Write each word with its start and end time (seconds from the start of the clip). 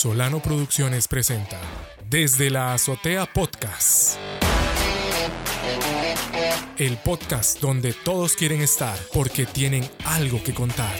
Solano 0.00 0.40
Producciones 0.40 1.08
presenta 1.08 1.60
Desde 2.08 2.50
la 2.50 2.72
Azotea 2.72 3.26
Podcast. 3.26 4.16
El 6.76 6.96
podcast 6.98 7.60
donde 7.60 7.92
todos 7.92 8.36
quieren 8.36 8.60
estar 8.60 8.96
porque 9.12 9.44
tienen 9.44 9.84
algo 10.04 10.40
que 10.40 10.54
contar. 10.54 10.94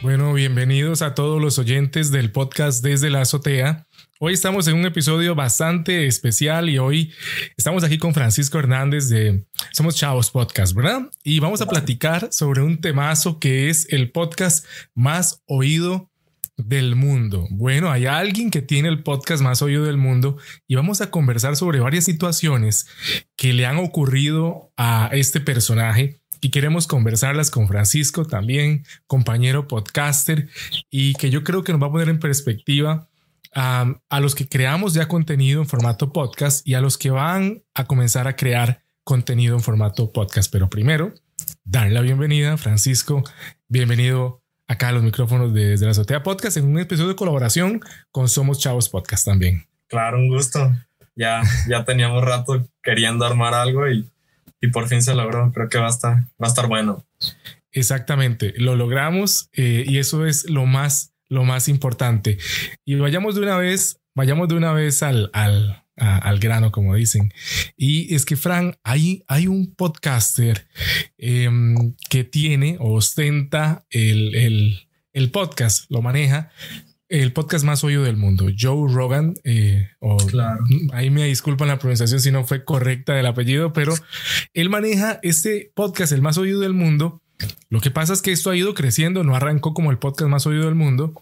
Bueno, 0.00 0.32
bienvenidos 0.32 1.02
a 1.02 1.14
todos 1.14 1.42
los 1.42 1.58
oyentes 1.58 2.10
del 2.10 2.32
podcast 2.32 2.82
Desde 2.82 3.10
la 3.10 3.20
Azotea. 3.20 3.86
Hoy 4.26 4.32
estamos 4.32 4.66
en 4.68 4.76
un 4.76 4.86
episodio 4.86 5.34
bastante 5.34 6.06
especial 6.06 6.70
y 6.70 6.78
hoy 6.78 7.12
estamos 7.58 7.84
aquí 7.84 7.98
con 7.98 8.14
Francisco 8.14 8.58
Hernández 8.58 9.10
de 9.10 9.44
Somos 9.70 9.96
Chavos 9.96 10.30
Podcast, 10.30 10.74
¿verdad? 10.74 11.10
Y 11.22 11.40
vamos 11.40 11.60
a 11.60 11.66
platicar 11.66 12.32
sobre 12.32 12.62
un 12.62 12.80
temazo 12.80 13.38
que 13.38 13.68
es 13.68 13.86
el 13.92 14.12
podcast 14.12 14.64
más 14.94 15.42
oído 15.46 16.10
del 16.56 16.96
mundo. 16.96 17.46
Bueno, 17.50 17.92
hay 17.92 18.06
alguien 18.06 18.50
que 18.50 18.62
tiene 18.62 18.88
el 18.88 19.02
podcast 19.02 19.42
más 19.42 19.60
oído 19.60 19.84
del 19.84 19.98
mundo 19.98 20.38
y 20.66 20.74
vamos 20.74 21.02
a 21.02 21.10
conversar 21.10 21.54
sobre 21.56 21.80
varias 21.80 22.06
situaciones 22.06 22.86
que 23.36 23.52
le 23.52 23.66
han 23.66 23.76
ocurrido 23.76 24.72
a 24.78 25.10
este 25.12 25.38
personaje 25.38 26.22
y 26.40 26.48
queremos 26.48 26.86
conversarlas 26.86 27.50
con 27.50 27.68
Francisco 27.68 28.24
también, 28.24 28.86
compañero 29.06 29.68
podcaster, 29.68 30.48
y 30.90 31.12
que 31.14 31.28
yo 31.28 31.44
creo 31.44 31.62
que 31.62 31.72
nos 31.72 31.82
va 31.82 31.88
a 31.88 31.92
poner 31.92 32.08
en 32.08 32.20
perspectiva 32.20 33.10
a, 33.54 34.20
los 34.20 34.34
que 34.34 34.48
creamos 34.48 34.94
ya 34.94 35.06
contenido 35.06 35.60
en 35.60 35.68
formato 35.68 36.12
podcast 36.12 36.66
y 36.66 36.74
a 36.74 36.80
los 36.80 36.98
que 36.98 37.10
van 37.10 37.62
a 37.74 37.84
comenzar 37.84 38.28
a 38.28 38.36
crear 38.36 38.82
contenido 39.04 39.54
en 39.54 39.62
formato 39.62 40.12
podcast. 40.12 40.50
Pero 40.50 40.68
primero, 40.68 41.14
darle 41.64 41.94
la 41.94 42.00
bienvenida, 42.00 42.56
Francisco. 42.56 43.22
Bienvenido 43.68 44.42
acá 44.66 44.88
a 44.88 44.92
los 44.92 45.02
micrófonos 45.02 45.54
de 45.54 45.68
Desde 45.68 45.84
la 45.84 45.92
Azotea 45.92 46.22
Podcast 46.22 46.56
en 46.56 46.66
un 46.66 46.78
episodio 46.78 47.10
de 47.10 47.16
colaboración 47.16 47.80
con 48.10 48.28
Somos 48.28 48.58
Chavos 48.58 48.88
Podcast 48.88 49.24
también. 49.24 49.66
Claro, 49.88 50.18
un 50.18 50.28
gusto. 50.28 50.72
Ya, 51.14 51.42
ya 51.68 51.84
teníamos 51.84 52.24
rato 52.24 52.66
queriendo 52.82 53.24
armar 53.24 53.54
algo 53.54 53.88
y, 53.88 54.10
y 54.60 54.68
por 54.68 54.88
fin 54.88 55.02
se 55.02 55.14
logró. 55.14 55.52
Creo 55.52 55.68
que 55.68 55.78
va 55.78 55.86
a 55.86 55.90
estar, 55.90 56.16
va 56.42 56.46
a 56.46 56.48
estar 56.48 56.66
bueno. 56.66 57.04
Exactamente, 57.70 58.54
lo 58.56 58.76
logramos 58.76 59.48
eh, 59.52 59.84
y 59.86 59.98
eso 59.98 60.26
es 60.26 60.48
lo 60.48 60.64
más 60.64 61.13
lo 61.28 61.44
más 61.44 61.68
importante. 61.68 62.38
Y 62.84 62.96
vayamos 62.96 63.34
de 63.34 63.42
una 63.42 63.56
vez, 63.56 64.00
vayamos 64.14 64.48
de 64.48 64.54
una 64.54 64.72
vez 64.72 65.02
al, 65.02 65.30
al, 65.32 65.84
al 65.96 66.38
grano, 66.38 66.72
como 66.72 66.94
dicen. 66.94 67.32
Y 67.76 68.14
es 68.14 68.24
que, 68.24 68.36
Fran, 68.36 68.76
hay, 68.82 69.24
hay 69.28 69.46
un 69.46 69.74
podcaster 69.74 70.66
em, 71.18 71.94
que 72.08 72.24
tiene 72.24 72.76
o 72.80 72.94
ostenta 72.94 73.84
el, 73.90 74.34
el, 74.34 74.88
el, 75.12 75.30
podcast, 75.30 75.90
lo 75.90 76.02
maneja. 76.02 76.50
El 77.08 77.32
podcast 77.32 77.64
más 77.64 77.84
oído 77.84 78.02
del 78.02 78.16
mundo, 78.16 78.46
Joe 78.58 78.92
Rogan, 78.92 79.34
eh, 79.44 79.88
o 80.00 80.16
claro. 80.16 80.64
ahí 80.92 81.10
me 81.10 81.26
disculpan 81.26 81.68
la 81.68 81.78
pronunciación 81.78 82.18
si 82.18 82.32
no 82.32 82.44
fue 82.44 82.64
correcta 82.64 83.14
del 83.14 83.26
apellido, 83.26 83.72
pero 83.74 83.94
él 84.54 84.70
maneja 84.70 85.20
este 85.22 85.70
podcast, 85.76 86.12
el 86.12 86.22
más 86.22 86.38
oído 86.38 86.60
del 86.60 86.72
mundo, 86.72 87.22
lo 87.68 87.80
que 87.80 87.90
pasa 87.90 88.12
es 88.12 88.22
que 88.22 88.32
esto 88.32 88.50
ha 88.50 88.56
ido 88.56 88.74
creciendo, 88.74 89.24
no 89.24 89.34
arrancó 89.34 89.74
como 89.74 89.90
el 89.90 89.98
podcast 89.98 90.30
más 90.30 90.46
oído 90.46 90.64
del 90.64 90.74
mundo. 90.74 91.12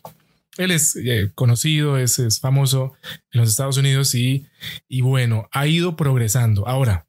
Él 0.59 0.71
es 0.71 0.97
eh, 0.97 1.31
conocido, 1.35 1.97
es, 1.97 2.21
famoso 2.41 2.93
en 3.33 3.41
los 3.41 3.49
Estados 3.49 3.79
Unidos 3.79 4.15
y, 4.15 4.47
y 4.89 5.01
bueno, 5.01 5.49
ha 5.51 5.67
ido 5.67 5.97
progresando. 5.97 6.69
Ahora, 6.69 7.07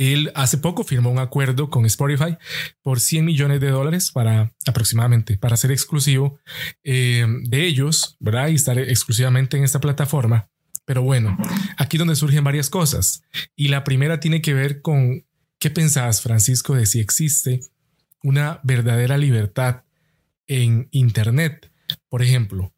él 0.00 0.32
hace 0.34 0.56
poco 0.56 0.82
firmó 0.82 1.10
un 1.10 1.18
acuerdo 1.18 1.68
con 1.68 1.84
Spotify 1.84 2.38
por 2.80 3.00
100 3.00 3.22
millones 3.22 3.60
de 3.60 3.68
dólares 3.68 4.10
para 4.10 4.50
aproximadamente, 4.66 5.36
para 5.36 5.58
ser 5.58 5.72
exclusivo 5.72 6.40
eh, 6.82 7.26
de 7.42 7.66
ellos, 7.66 8.16
¿verdad? 8.18 8.48
Y 8.48 8.54
estar 8.54 8.78
exclusivamente 8.78 9.58
en 9.58 9.64
esta 9.64 9.78
plataforma. 9.78 10.48
Pero 10.86 11.02
bueno, 11.02 11.36
aquí 11.76 11.98
donde 11.98 12.16
surgen 12.16 12.42
varias 12.42 12.70
cosas. 12.70 13.22
Y 13.54 13.68
la 13.68 13.84
primera 13.84 14.20
tiene 14.20 14.40
que 14.40 14.54
ver 14.54 14.80
con 14.80 15.26
¿Qué 15.60 15.68
pensás, 15.68 16.22
Francisco, 16.22 16.74
de 16.74 16.86
si 16.86 17.00
existe 17.00 17.60
una 18.22 18.60
verdadera 18.62 19.18
libertad 19.18 19.82
en 20.46 20.88
Internet? 20.90 21.70
Por 22.08 22.22
ejemplo, 22.22 22.72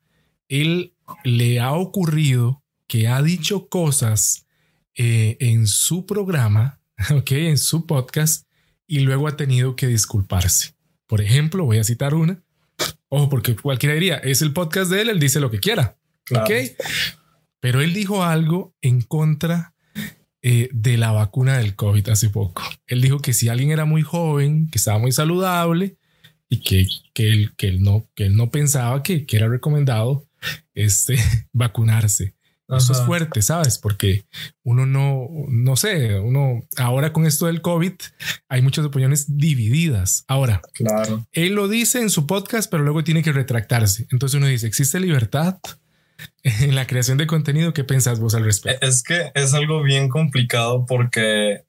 él 0.48 0.96
le 1.22 1.60
ha 1.60 1.74
ocurrido 1.74 2.64
que 2.88 3.06
ha 3.06 3.22
dicho 3.22 3.68
cosas 3.68 4.48
eh, 4.96 5.36
en 5.38 5.68
su 5.68 6.06
programa, 6.06 6.80
ok, 7.14 7.30
en 7.30 7.56
su 7.56 7.86
podcast, 7.86 8.48
y 8.88 8.98
luego 8.98 9.28
ha 9.28 9.36
tenido 9.36 9.76
que 9.76 9.86
disculparse. 9.86 10.74
Por 11.06 11.20
ejemplo, 11.20 11.64
voy 11.64 11.78
a 11.78 11.84
citar 11.84 12.14
una. 12.14 12.42
Ojo, 13.08 13.28
porque 13.28 13.54
cualquiera 13.54 13.94
diría, 13.94 14.16
es 14.16 14.42
el 14.42 14.52
podcast 14.52 14.90
de 14.90 15.02
él, 15.02 15.08
él 15.08 15.20
dice 15.20 15.38
lo 15.38 15.52
que 15.52 15.60
quiera. 15.60 15.98
Ok. 16.32 16.50
Pero 17.60 17.80
él 17.80 17.94
dijo 17.94 18.24
algo 18.24 18.74
en 18.82 19.02
contra 19.02 19.72
eh, 20.42 20.68
de 20.72 20.96
la 20.96 21.12
vacuna 21.12 21.58
del 21.58 21.76
COVID 21.76 22.08
hace 22.08 22.28
poco. 22.28 22.62
Él 22.86 23.00
dijo 23.00 23.20
que 23.20 23.32
si 23.32 23.48
alguien 23.48 23.70
era 23.70 23.84
muy 23.84 24.02
joven, 24.02 24.68
que 24.70 24.78
estaba 24.78 24.98
muy 24.98 25.12
saludable 25.12 25.96
y 26.48 26.60
que, 26.60 26.86
que, 27.14 27.30
él, 27.30 27.52
que, 27.56 27.68
él, 27.68 27.82
no, 27.82 28.08
que 28.14 28.26
él 28.26 28.36
no 28.36 28.50
pensaba 28.50 29.02
que, 29.02 29.24
que 29.24 29.36
era 29.36 29.48
recomendado 29.48 30.26
este, 30.74 31.16
vacunarse. 31.52 32.34
Eso 32.76 32.92
es 32.92 33.02
fuerte, 33.02 33.42
¿sabes? 33.42 33.78
Porque 33.78 34.24
uno 34.62 34.86
no, 34.86 35.28
no 35.48 35.76
sé, 35.76 36.18
uno 36.18 36.62
ahora 36.78 37.12
con 37.12 37.26
esto 37.26 37.46
del 37.46 37.60
COVID 37.60 37.92
hay 38.48 38.62
muchas 38.62 38.86
opiniones 38.86 39.36
divididas. 39.36 40.24
Ahora, 40.26 40.62
claro. 40.72 41.26
Él 41.32 41.54
lo 41.54 41.68
dice 41.68 42.00
en 42.00 42.08
su 42.08 42.26
podcast, 42.26 42.70
pero 42.70 42.82
luego 42.82 43.04
tiene 43.04 43.22
que 43.22 43.32
retractarse. 43.32 44.06
Entonces 44.10 44.38
uno 44.38 44.46
dice, 44.46 44.66
¿existe 44.66 45.00
libertad? 45.00 45.58
en 46.42 46.74
la 46.74 46.86
creación 46.86 47.18
de 47.18 47.26
contenido, 47.26 47.72
¿qué 47.72 47.84
pensás 47.84 48.20
vos 48.20 48.34
al 48.34 48.44
respecto? 48.44 48.86
Es 48.86 49.02
que 49.02 49.30
es 49.34 49.54
algo 49.54 49.82
bien 49.82 50.08
complicado 50.08 50.86
porque 50.86 51.64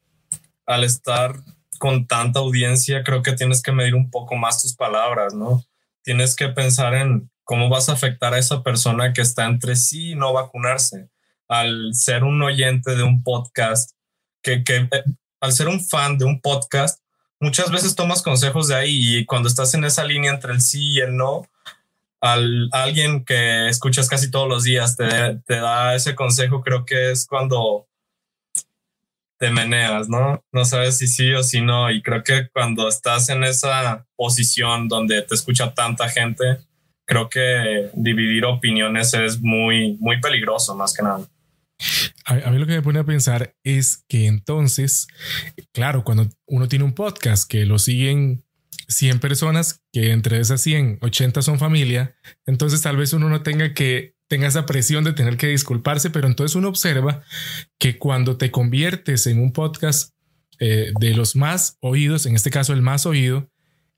al 0.66 0.84
estar 0.84 1.36
con 1.80 2.08
tanta 2.08 2.40
audiencia, 2.40 3.04
creo 3.04 3.22
que 3.22 3.34
tienes 3.34 3.62
que 3.62 3.74
medir 3.74 3.96
un 3.96 4.10
poco 4.10 4.36
más 4.36 4.62
tus 4.62 4.76
palabras, 4.76 5.34
¿no? 5.34 5.64
Tienes 6.02 6.36
que 6.36 6.48
pensar 6.48 6.94
en 6.94 7.30
cómo 7.44 7.70
vas 7.70 7.90
a 7.90 7.94
afectar 7.94 8.34
a 8.34 8.38
esa 8.38 8.64
persona 8.64 9.12
que 9.12 9.22
está 9.22 9.46
entre 9.46 9.76
sí 9.76 10.12
y 10.12 10.16
no 10.16 10.32
vacunarse. 10.32 11.10
Al 11.50 11.94
ser 11.94 12.24
un 12.24 12.42
oyente 12.42 12.96
de 12.96 13.04
un 13.04 13.22
podcast, 13.22 13.92
que, 14.42 14.64
que 14.64 14.88
eh, 14.92 15.04
al 15.42 15.52
ser 15.52 15.68
un 15.68 15.86
fan 15.86 16.18
de 16.18 16.26
un 16.26 16.40
podcast, 16.40 17.02
muchas 17.42 17.70
veces 17.70 17.96
tomas 17.96 18.22
consejos 18.22 18.70
de 18.70 18.76
ahí 18.76 19.18
y 19.18 19.26
cuando 19.26 19.50
estás 19.50 19.74
en 19.74 19.84
esa 19.84 20.06
línea 20.06 20.32
entre 20.32 20.54
el 20.54 20.62
sí 20.62 20.94
y 20.94 21.00
el 21.02 21.18
no, 21.18 21.46
al 22.24 22.70
alguien 22.72 23.26
que 23.26 23.68
escuchas 23.68 24.08
casi 24.08 24.32
todos 24.32 24.48
los 24.48 24.64
días 24.64 24.96
te, 24.96 25.42
te 25.46 25.56
da 25.58 25.94
ese 25.94 26.16
consejo, 26.16 26.62
creo 26.62 26.86
que 26.86 27.12
es 27.12 27.26
cuando 27.26 27.90
te 29.38 29.52
meneas, 29.52 30.08
¿no? 30.08 30.42
No 30.54 30.64
sabes 30.64 30.98
si 30.98 31.08
sí 31.08 31.34
o 31.34 31.44
si 31.44 31.60
no. 31.60 31.92
Y 31.92 32.02
creo 32.02 32.24
que 32.24 32.48
cuando 32.54 32.88
estás 32.88 33.28
en 33.28 33.44
esa 33.44 34.08
posición 34.16 34.88
donde 34.88 35.22
te 35.24 35.36
escucha 35.36 35.74
tanta 35.74 36.08
gente, 36.08 36.60
creo 37.06 37.28
que 37.28 37.90
dividir 37.94 38.46
opiniones 38.46 39.14
es 39.14 39.42
muy, 39.42 39.98
muy 40.00 40.22
peligroso, 40.22 40.78
más 40.78 40.94
que 40.94 41.04
nada. 41.04 41.28
A, 42.24 42.36
a, 42.36 42.52
mí 42.52 42.58
lo 42.58 42.66
que 42.66 42.76
me 42.76 42.82
pone 42.82 43.00
a 43.00 43.04
pensar 43.04 43.54
es 43.66 44.06
que 44.08 44.28
entonces, 44.28 45.08
claro, 45.74 46.06
cuando 46.06 46.30
uno 46.48 46.70
tiene 46.70 46.86
un 46.86 46.94
podcast 46.94 47.50
que 47.52 47.66
lo 47.66 47.80
siguen 47.80 48.43
100 48.88 49.20
personas, 49.20 49.82
que 49.92 50.12
entre 50.12 50.40
esas 50.40 50.62
100, 50.62 51.00
80 51.02 51.42
son 51.42 51.60
familia, 51.60 52.16
entonces 52.46 52.82
tal 52.82 52.98
vez 52.98 53.14
uno 53.14 53.30
no 53.30 53.44
tenga 53.44 53.74
que 53.74 54.16
tenga 54.28 54.48
esa 54.48 54.66
presión 54.66 55.04
de 55.04 55.14
tener 55.14 55.38
que 55.38 55.48
disculparse, 55.48 56.10
pero 56.10 56.28
entonces 56.28 56.56
uno 56.56 56.70
observa 56.70 57.22
que 57.78 58.00
cuando 58.00 58.38
te 58.38 58.50
conviertes 58.50 59.28
en 59.28 59.40
un 59.40 59.54
podcast 59.54 60.12
eh, 60.60 60.92
de 61.00 61.14
los 61.14 61.36
más 61.36 61.78
oídos, 61.82 62.26
en 62.26 62.36
este 62.36 62.50
caso 62.50 62.74
el 62.74 62.82
más 62.82 63.06
oído, 63.06 63.52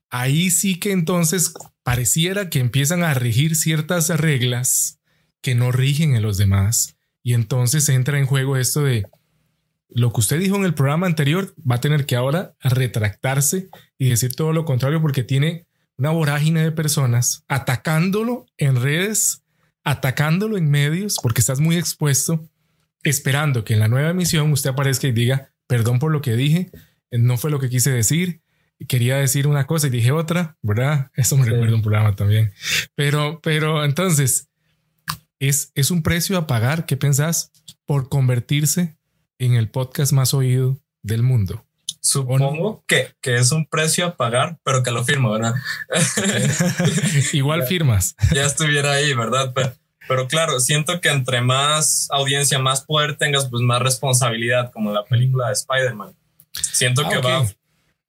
ahí 0.10 0.50
sí 0.50 0.80
que 0.80 0.92
entonces 0.92 1.54
pareciera 1.84 2.50
que 2.50 2.60
empiezan 2.60 3.04
a 3.04 3.14
regir 3.14 3.56
ciertas 3.56 4.10
reglas 4.10 5.00
que 5.42 5.56
no 5.56 5.72
rigen 5.72 6.16
en 6.16 6.22
los 6.22 6.38
demás. 6.38 6.98
Y 7.24 7.34
entonces 7.34 7.88
entra 7.90 8.20
en 8.20 8.26
juego 8.26 8.58
esto 8.58 8.84
de 8.84 9.06
lo 9.96 10.12
que 10.12 10.20
usted 10.20 10.40
dijo 10.40 10.58
en 10.58 10.66
el 10.66 10.74
programa 10.74 11.08
anterior 11.08 11.56
va 11.60 11.76
a 11.76 11.82
tener 11.82 12.06
que 12.06 12.18
ahora 12.18 12.54
retractarse 12.60 13.70
y 13.98 14.10
decir 14.10 14.36
todo 14.36 14.52
lo 14.52 14.66
contrario 14.66 15.02
porque 15.02 15.24
tiene 15.24 15.68
una 15.98 16.10
vorágine 16.10 16.64
de 16.64 16.74
personas 16.74 17.46
atacándolo 17.48 18.46
en 18.58 18.76
redes, 18.76 19.44
atacándolo 19.86 20.58
en 20.58 20.70
medios 20.70 21.18
porque 21.24 21.40
estás 21.40 21.62
muy 21.62 21.78
expuesto, 21.78 22.46
esperando 23.04 23.64
que 23.64 23.76
en 23.76 23.80
la 23.80 23.88
nueva 23.88 24.10
emisión 24.10 24.52
usted 24.52 24.72
aparezca 24.72 25.08
y 25.08 25.14
diga, 25.14 25.54
perdón 25.66 26.00
por 26.00 26.12
lo 26.12 26.22
que 26.22 26.36
dije, 26.36 26.72
no 27.12 27.38
fue 27.38 27.50
lo 27.50 27.62
que 27.62 27.70
quise 27.70 27.90
decir, 27.90 28.42
quería 28.90 29.16
decir 29.16 29.48
una 29.48 29.66
cosa 29.66 29.88
y 29.88 29.92
dije 29.92 30.12
otra, 30.12 30.58
¿verdad? 30.62 31.10
Eso 31.16 31.38
me 31.38 31.46
recuerda 31.46 31.74
un 31.74 31.82
programa 31.82 32.14
también. 32.18 32.52
Pero, 32.96 33.40
pero 33.42 33.86
entonces, 33.86 34.50
es, 35.40 35.72
es 35.74 35.90
un 35.90 36.04
precio 36.04 36.38
a 36.38 36.48
pagar, 36.48 36.86
¿qué 36.86 36.98
pensás? 36.98 37.54
Por 37.86 38.10
convertirse 38.10 38.98
en 39.40 39.56
el 39.56 39.70
podcast 39.70 40.12
más 40.14 40.34
oído 40.34 40.80
del 41.02 41.24
mundo. 41.24 41.66
Supongo 42.06 42.84
que, 42.86 43.16
que, 43.20 43.36
es 43.36 43.52
un 43.52 43.66
precio 43.66 44.06
a 44.06 44.16
pagar, 44.16 44.60
pero 44.64 44.84
que 44.84 44.92
lo 44.92 45.04
firmo, 45.04 45.32
¿verdad? 45.32 45.56
Igual 47.34 47.64
firmas. 47.68 48.16
Ya 48.32 48.46
estuviera 48.46 48.92
ahí, 48.92 49.14
¿verdad? 49.14 49.54
Pero, 49.56 49.74
pero, 50.08 50.28
claro, 50.28 50.60
siento 50.60 51.02
que 51.02 51.10
entre 51.10 51.42
más 51.42 52.08
audiencia, 52.12 52.60
más 52.60 52.86
poder 52.86 53.18
tengas, 53.18 53.50
pues 53.50 53.64
más 53.64 53.82
responsabilidad, 53.82 54.72
como 54.72 54.92
la 54.92 55.04
película 55.04 55.48
de 55.48 55.54
Spider-Man. 55.54 56.16
Siento 56.52 57.02
ah, 57.08 57.10
que 57.10 57.18
va, 57.18 57.44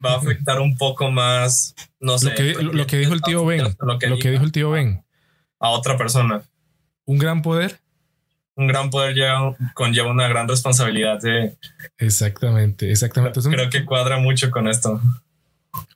va 0.04 0.12
a 0.12 0.16
afectar 0.18 0.60
un 0.60 0.76
poco 0.76 1.10
más, 1.10 1.74
no 1.98 2.18
sé. 2.18 2.28
Lo 2.62 2.86
que, 2.86 2.98
dijo 2.98 3.14
el 3.14 3.22
tío 3.22 3.46
Ben. 3.46 3.76
Lo 3.80 3.98
que, 3.98 4.30
dijo 4.30 4.44
el 4.44 4.52
tío 4.52 4.70
Ben. 4.70 5.02
A 5.58 5.70
otra 5.70 5.96
persona. 5.96 6.42
Un 7.06 7.16
gran 7.16 7.40
poder 7.40 7.80
un 8.56 8.66
gran 8.66 8.90
poder 8.90 9.14
conlleva 9.74 10.10
una 10.10 10.26
gran 10.28 10.48
responsabilidad. 10.48 11.20
Exactamente, 11.98 12.90
exactamente. 12.90 13.40
Creo 13.40 13.70
que 13.70 13.84
cuadra 13.84 14.18
mucho 14.18 14.50
con 14.50 14.66
esto. 14.66 15.00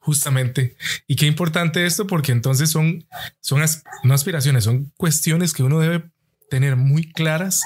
Justamente. 0.01 0.77
Y 1.07 1.17
qué 1.17 1.27
importante 1.27 1.87
esto 1.87 2.07
porque 2.07 2.33
entonces 2.33 2.71
son, 2.71 3.07
son 3.41 3.63
no 4.05 4.15
aspiraciones, 4.15 4.65
son 4.65 4.93
cuestiones 4.97 5.55
que 5.55 5.63
uno 5.63 5.81
debe 5.81 6.05
tener 6.51 6.77
muy 6.77 7.11
claras 7.11 7.63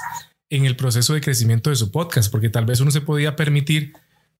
en 0.49 0.65
el 0.65 0.77
proceso 0.77 1.13
de 1.13 1.21
crecimiento 1.21 1.69
de 1.69 1.75
su 1.75 1.91
podcast, 1.91 2.31
porque 2.31 2.49
tal 2.49 2.65
vez 2.65 2.79
uno 2.79 2.91
se 2.91 3.01
podía 3.01 3.35
permitir, 3.35 3.93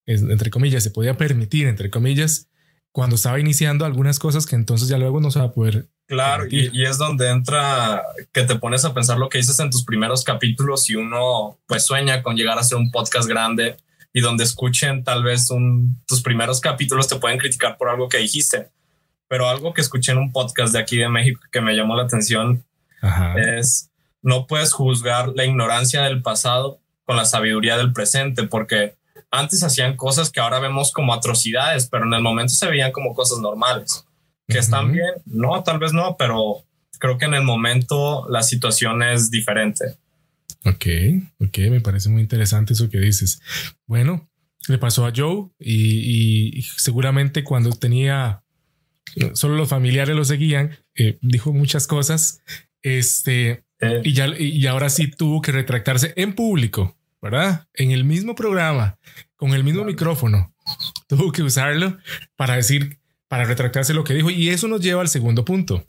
entre 0.06 0.52
comillas, 0.52 0.84
se 0.84 0.92
podía 0.92 1.18
permitir, 1.18 1.68
entre 1.68 1.90
comillas, 1.90 2.48
cuando 2.92 3.18
estaba 3.18 3.40
iniciando 3.40 3.86
algunas 3.86 4.20
cosas 4.20 4.46
que 4.46 4.56
entonces 4.56 4.88
ya 4.88 4.98
luego 4.98 5.20
no 5.20 5.32
se 5.32 5.40
va 5.40 5.46
a 5.46 5.54
poder 5.54 5.90
Claro, 6.08 6.46
y, 6.48 6.84
es 6.84 7.00
donde 7.00 7.30
entra 7.30 8.04
que 8.32 8.44
te 8.44 8.56
pones 8.56 8.86
a 8.86 8.94
pensar 8.94 9.18
lo 9.18 9.28
que 9.28 9.40
dices 9.40 9.60
en 9.60 9.72
tus 9.72 9.84
primeros 9.84 10.24
capítulos 10.24 10.88
y 10.90 10.96
uno 10.96 11.58
pues 11.66 11.84
sueña 11.86 12.22
con 12.22 12.36
llegar 12.36 12.60
a 12.60 12.64
ser 12.64 12.78
un 12.78 12.92
podcast 12.92 13.28
grande 13.28 13.78
y 14.14 14.22
donde 14.22 14.44
escuchen 14.44 15.04
tal 15.04 15.24
vez 15.24 15.50
un, 15.50 16.00
tus 16.06 16.22
primeros 16.22 16.62
capítulos 16.62 17.08
te 17.08 17.16
pueden 17.16 17.40
criticar 17.40 17.78
por 17.78 17.90
algo 17.90 18.08
que 18.08 18.20
dijiste. 18.20 18.70
Pero 19.28 19.50
algo 19.50 19.74
que 19.74 19.82
escuché 19.82 20.12
en 20.12 20.20
un 20.20 20.32
podcast 20.32 20.74
de 20.74 20.80
aquí 20.80 20.98
de 20.98 21.10
México 21.10 21.42
que 21.52 21.62
me 21.62 21.76
llamó 21.76 21.96
la 21.96 22.04
atención 22.04 22.64
es 23.38 23.90
no 24.22 24.46
puedes 24.46 24.74
juzgar 24.74 25.30
la 25.30 25.46
ignorancia 25.46 26.04
del 26.04 26.22
pasado 26.22 26.80
con 27.04 27.18
la 27.18 27.26
sabiduría 27.26 27.78
del 27.78 27.94
presente 27.94 28.44
porque 28.44 28.96
antes 29.32 29.64
hacían 29.64 29.98
cosas 29.98 30.32
que 30.32 30.40
ahora 30.40 30.60
vemos 30.60 30.92
como 30.92 31.14
atrocidades, 31.14 31.88
pero 31.88 32.06
en 32.06 32.14
el 32.14 32.22
momento 32.22 32.54
se 32.54 32.68
veían 32.68 32.92
como 32.92 33.16
cosas 33.16 33.40
normales 33.40 34.06
que 34.48 34.58
están 34.58 34.92
bien. 34.92 35.14
No, 35.26 35.64
tal 35.64 35.80
vez 35.80 35.94
no, 35.94 36.16
pero 36.18 36.64
creo 37.00 37.18
que 37.18 37.26
en 37.26 37.34
el 37.34 37.44
momento 37.44 38.28
la 38.30 38.44
situación 38.44 39.04
es 39.04 39.32
diferente. 39.32 39.98
Ok, 40.66 40.86
ok, 41.40 41.58
me 41.70 41.82
parece 41.82 42.10
muy 42.10 42.22
interesante 42.22 42.74
eso 42.74 42.90
que 42.90 43.00
dices. 43.00 43.40
Bueno, 43.86 44.30
le 44.68 44.78
pasó 44.78 45.06
a 45.06 45.14
Joe 45.16 45.50
y, 45.60 46.64
seguramente 46.78 47.44
cuando 47.44 47.72
tenía 47.72 48.42
solo 49.34 49.56
los 49.56 49.70
familiares 49.70 50.16
lo 50.16 50.26
seguían, 50.26 50.78
eh, 50.96 51.18
dijo 51.22 51.54
muchas 51.54 51.88
cosas. 51.88 52.42
Este 52.82 53.64
eh. 53.80 54.02
y 54.04 54.14
ya 54.14 54.28
y 54.28 54.66
ahora 54.68 54.90
sí 54.90 55.08
tuvo 55.10 55.42
que 55.42 55.52
retractarse 55.52 56.14
en 56.16 56.34
público, 56.34 56.98
¿verdad? 57.22 57.68
En 57.74 57.92
el 57.92 58.04
mismo 58.04 58.36
programa, 58.36 58.98
con 59.36 59.54
el 59.54 59.64
mismo 59.64 59.84
micrófono. 59.84 60.54
Tuvo 61.08 61.32
que 61.32 61.44
usarlo 61.44 61.98
para 62.36 62.56
decir 62.56 63.00
para 63.28 63.46
retractarse 63.46 63.94
lo 63.94 64.04
que 64.04 64.14
dijo. 64.14 64.30
Y 64.30 64.50
eso 64.50 64.68
nos 64.68 64.82
lleva 64.82 65.02
al 65.02 65.10
segundo 65.10 65.46
punto. 65.46 65.86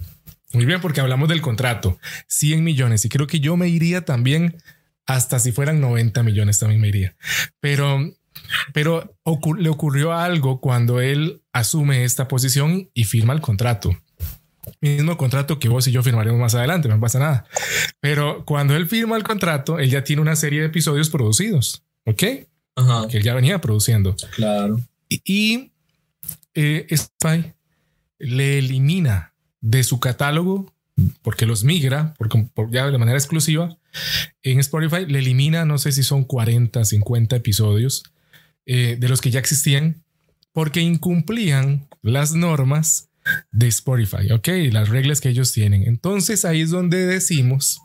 Muy 0.52 0.64
bien, 0.64 0.80
porque 0.80 1.00
hablamos 1.00 1.28
del 1.28 1.40
contrato, 1.40 1.98
100 2.28 2.62
millones. 2.62 3.04
Y 3.04 3.08
creo 3.08 3.26
que 3.26 3.40
yo 3.40 3.56
me 3.56 3.68
iría 3.68 4.04
también 4.04 4.56
hasta 5.06 5.38
si 5.38 5.52
fueran 5.52 5.80
90 5.80 6.22
millones, 6.22 6.58
también 6.58 6.80
me 6.80 6.88
iría. 6.88 7.16
Pero, 7.60 8.00
pero 8.72 9.16
le 9.58 9.68
ocurrió 9.68 10.12
algo 10.12 10.60
cuando 10.60 11.00
él 11.00 11.42
asume 11.52 12.04
esta 12.04 12.28
posición 12.28 12.90
y 12.94 13.04
firma 13.04 13.32
el 13.32 13.40
contrato. 13.40 13.96
Mismo 14.80 15.16
contrato 15.16 15.60
que 15.60 15.68
vos 15.68 15.86
y 15.86 15.92
yo 15.92 16.02
firmaremos 16.02 16.40
más 16.40 16.54
adelante, 16.56 16.88
no 16.88 16.98
pasa 16.98 17.20
nada. 17.20 17.44
Pero 18.00 18.44
cuando 18.44 18.74
él 18.74 18.88
firma 18.88 19.16
el 19.16 19.22
contrato, 19.22 19.78
él 19.78 19.90
ya 19.90 20.02
tiene 20.02 20.22
una 20.22 20.34
serie 20.34 20.60
de 20.60 20.66
episodios 20.66 21.08
producidos, 21.08 21.84
¿ok? 22.04 22.16
Que 22.16 23.16
él 23.16 23.22
ya 23.22 23.34
venía 23.34 23.60
produciendo. 23.60 24.16
Claro. 24.34 24.80
y 25.08 25.70
eh, 26.56 26.87
Spotify 26.91 27.53
le 28.19 28.58
elimina 28.58 29.35
de 29.61 29.85
su 29.85 30.00
catálogo, 30.00 30.73
porque 31.23 31.47
los 31.47 31.64
migra, 31.64 32.14
porque 32.19 32.49
ya 32.70 32.91
de 32.91 32.99
manera 32.99 33.19
exclusiva, 33.19 33.76
en 34.43 34.58
Spotify 34.61 35.05
le 35.06 35.19
elimina, 35.19 35.64
no 35.64 35.79
sé 35.79 35.93
si 35.93 36.03
son 36.03 36.25
40, 36.25 36.85
50 36.85 37.37
episodios 37.37 38.05
eh, 38.64 38.97
de 38.99 39.08
los 39.08 39.20
que 39.20 39.31
ya 39.31 39.38
existían, 39.38 40.03
porque 40.53 40.81
incumplían 40.81 41.88
las 42.03 42.32
normas 42.32 43.11
de 43.53 43.69
Spotify, 43.69 44.32
ok, 44.32 44.49
las 44.73 44.88
reglas 44.88 45.20
que 45.20 45.29
ellos 45.29 45.53
tienen. 45.53 45.82
Entonces 45.82 46.44
ahí 46.44 46.62
es 46.62 46.70
donde 46.70 47.06
decimos, 47.06 47.82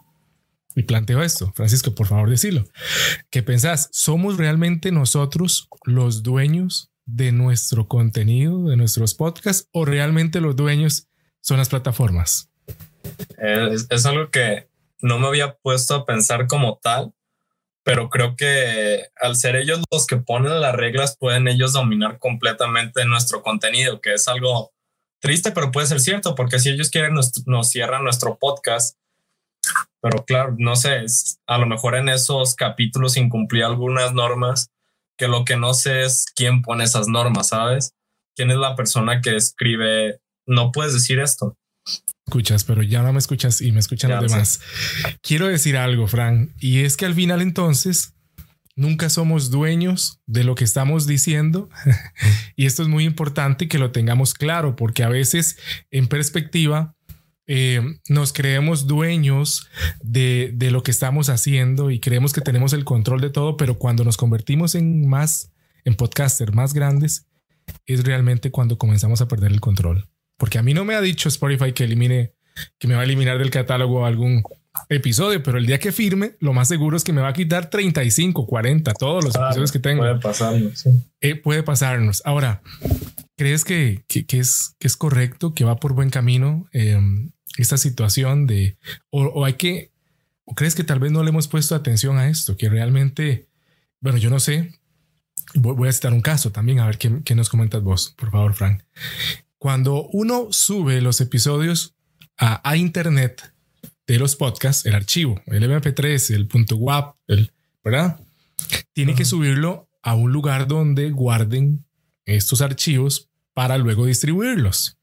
y 0.76 0.84
planteo 0.84 1.22
esto, 1.22 1.52
Francisco, 1.56 1.94
por 1.94 2.08
favor, 2.08 2.30
decilo, 2.30 2.64
¿qué 3.30 3.44
pensás? 3.44 3.90
¿Somos 3.92 4.38
realmente 4.38 4.92
nosotros 4.92 5.68
los 5.84 6.24
dueños 6.24 6.91
de 7.06 7.31
nuestro 7.31 7.88
contenido, 7.88 8.69
de 8.69 8.77
nuestros 8.77 9.13
podcasts, 9.13 9.68
o 9.71 9.86
realmente 9.86 10.42
los 10.42 10.56
dueños 10.56 11.07
son 11.42 11.57
las 11.57 11.69
plataformas? 11.69 12.50
Es, 13.38 14.06
algo 14.06 14.30
que 14.30 14.69
no 15.01 15.19
me 15.19 15.27
había 15.27 15.56
puesto 15.57 15.95
a 15.95 16.06
pensar 16.06 16.48
como 16.48 16.80
tal, 16.81 17.13
pero 17.83 18.09
creo 18.09 18.36
que 18.36 19.07
al 19.19 19.36
ser 19.36 19.56
ellos 19.56 19.81
los 19.92 20.06
que 20.06 20.18
ponen 20.18 20.62
las 20.62 20.75
reglas, 20.75 21.18
pueden 21.18 21.48
ellos 21.48 21.74
dominar 21.74 22.19
completamente 22.19 23.06
nuestro 23.06 23.42
contenido, 23.42 24.01
que 24.01 24.13
es 24.13 24.27
algo 24.27 24.71
triste, 25.19 25.51
pero 25.51 25.71
puede 25.71 25.88
ser 25.88 26.00
cierto, 26.00 26.36
porque 26.36 26.59
si 26.59 26.69
ellos 26.69 26.89
quieren 26.89 27.13
nos, 27.13 27.45
nos 27.48 27.69
cierran 27.69 28.03
nuestro 28.03 28.38
podcast. 28.38 28.98
Pero 30.01 30.25
claro, 30.25 30.56
no 30.57 30.75
sé, 30.75 31.06
a 31.48 31.57
lo 31.57 31.65
mejor 31.68 31.95
en 31.95 32.09
esos 32.09 32.56
capítulos 32.56 33.18
incumplí 33.18 33.62
algunas 33.62 34.13
normas 34.13 34.71
que 35.22 35.28
lo 35.28 35.46
que 35.46 35.56
no 35.56 35.76
sé 35.76 36.02
es 36.02 36.26
quién 36.36 36.64
pone 36.64 36.84
esas 36.84 37.08
normas, 37.08 37.50
¿sabes? 37.50 37.94
¿Quién 38.36 38.50
es 38.50 38.58
la 38.58 38.76
persona 38.76 39.22
que 39.22 39.36
escribe, 39.36 40.20
no 40.48 40.72
puedes 40.72 40.96
decir 40.96 41.20
esto? 41.20 41.56
Escuchas, 42.26 42.64
pero 42.64 42.82
ya 42.82 43.04
no 43.04 43.14
me 43.14 43.20
escuchas 43.20 43.62
y 43.62 43.72
me 43.72 43.82
escuchan 43.82 44.10
los 44.10 44.32
demás. 44.32 44.62
Quiero 45.22 45.46
decir 45.46 45.78
algo, 45.78 46.08
Fran, 46.08 46.56
y 46.58 46.80
es 46.80 46.98
que 46.98 47.06
al 47.06 47.14
final 47.14 47.44
entonces 47.44 48.16
nunca 48.76 49.12
somos 49.12 49.52
dueños 49.52 50.20
de 50.26 50.44
lo 50.44 50.56
que 50.56 50.64
estamos 50.64 51.06
diciendo. 51.06 51.70
y 52.56 52.66
esto 52.66 52.82
es 52.82 52.88
muy 52.88 53.04
importante 53.04 53.68
que 53.68 53.78
lo 53.78 53.92
tengamos 53.92 54.34
claro, 54.34 54.76
porque 54.76 55.04
a 55.04 55.10
veces 55.10 55.60
en 55.92 56.08
perspectiva 56.08 56.96
eh, 57.48 57.81
nos 58.07 58.33
creemos 58.33 58.88
dueños 58.88 59.69
de, 60.01 60.53
lo 60.71 60.83
que 60.83 60.91
estamos 60.91 61.29
haciendo 61.29 61.91
y 61.91 62.00
creemos 62.00 62.33
que 62.33 62.41
tenemos 62.41 62.74
el 62.74 62.86
control 62.86 63.21
de 63.21 63.29
todo, 63.29 63.57
pero 63.57 63.77
cuando 63.77 64.03
nos 64.03 64.17
convertimos 64.17 64.75
en 64.75 65.07
más, 65.07 65.51
en 65.83 65.95
podcaster 65.95 66.53
más 66.53 66.74
grandes, 66.74 67.27
es 67.86 68.03
realmente 68.03 68.51
cuando 68.51 68.77
comenzamos 68.77 69.21
a 69.21 69.27
perder 69.27 69.51
el 69.51 69.62
control. 69.62 70.07
Porque 70.38 70.60
a 70.60 70.63
mí 70.63 70.74
no 70.74 70.86
me 70.86 70.95
ha 70.95 71.01
dicho 71.01 71.29
Spotify 71.29 71.74
que 71.74 71.83
elimine, 71.83 72.33
que 72.79 72.88
me 72.88 72.95
va 72.95 73.01
a 73.01 73.05
eliminar 73.05 73.38
del 73.38 73.50
catálogo 73.50 74.05
algún 74.05 74.43
episodio, 74.90 75.44
pero 75.44 75.58
el 75.58 75.66
día 75.66 75.80
que 75.80 75.92
firme, 75.92 76.36
lo 76.40 76.54
más 76.54 76.68
seguro 76.68 76.98
es 76.98 77.04
que 77.04 77.13
me 77.13 77.22
va 77.22 77.30
a 77.30 77.34
quitar 77.34 77.70
35, 77.70 78.46
40, 78.46 78.94
todos 78.94 79.24
los 79.24 79.36
episodios 79.36 79.72
que 79.72 79.80
tengo. 79.80 80.01
Puede 80.01 80.20
pasarnos. 80.20 80.86
Eh, 81.20 81.36
puede 81.36 81.63
pasarnos. 81.63 82.22
Ahora, 82.25 82.62
¿crees 83.36 83.66
que, 83.66 84.04
es, 84.08 84.75
que 84.80 84.88
es 84.88 84.98
correcto, 84.98 85.54
que 85.54 85.63
va 85.63 85.78
por 85.78 85.94
buen 85.94 86.10
camino? 86.10 86.68
Em, 86.72 87.32
esta 87.58 87.78
situación 87.78 88.48
de, 88.48 88.78
o, 89.10 89.46
hay 89.46 89.54
que, 89.54 89.92
o 90.46 90.56
crees 90.56 90.75
que 90.75 90.84
tal 90.84 91.00
vez 91.00 91.12
no 91.12 91.24
le 91.24 91.30
hemos 91.30 91.48
puesto 91.48 91.75
atención 91.75 92.18
a 92.18 92.30
esto, 92.30 92.58
que 92.58 92.70
realmente, 92.70 93.48
bueno, 94.00 94.18
yo 94.18 94.30
no 94.30 94.40
sé, 94.40 94.80
voy, 95.54 95.90
a 95.90 95.92
citar 95.92 96.13
un 96.13 96.22
caso 96.22 96.51
también, 96.51 96.80
a 96.80 96.86
ver 96.86 96.98
qué, 96.98 97.36
nos 97.36 97.50
comentas 97.50 97.84
vos, 97.84 98.13
por 98.18 98.32
favor, 98.32 98.54
Frank. 98.54 98.84
Cuando 99.58 100.08
uno 100.12 100.48
sube 100.51 101.01
los 101.01 101.22
episodios 101.22 101.96
a, 102.38 102.75
internet 102.78 103.54
de 104.12 104.20
los 104.20 104.36
podcasts, 104.36 104.86
el 104.86 104.94
archivo, 104.94 105.41
el 105.46 105.63
MP3, 105.63 106.36
el 106.36 106.46
punto 106.48 106.75
.wap, 106.75 107.15
el, 107.27 107.53
¿verdad? 107.82 108.20
Tiene 108.91 109.15
que 109.15 109.24
subirlo 109.24 109.89
a 110.01 110.15
un 110.15 110.34
lugar 110.34 110.68
donde 110.68 111.12
guarden 111.12 111.86
estos 112.25 112.62
archivos 112.62 113.30
para 113.53 113.77
luego 113.77 114.06
distribuirlos. 114.06 114.98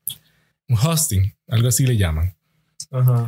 Un 0.68 0.76
hosting, 0.76 1.34
algo 1.46 1.68
así 1.68 1.86
le 1.86 1.96
llaman. 1.96 2.36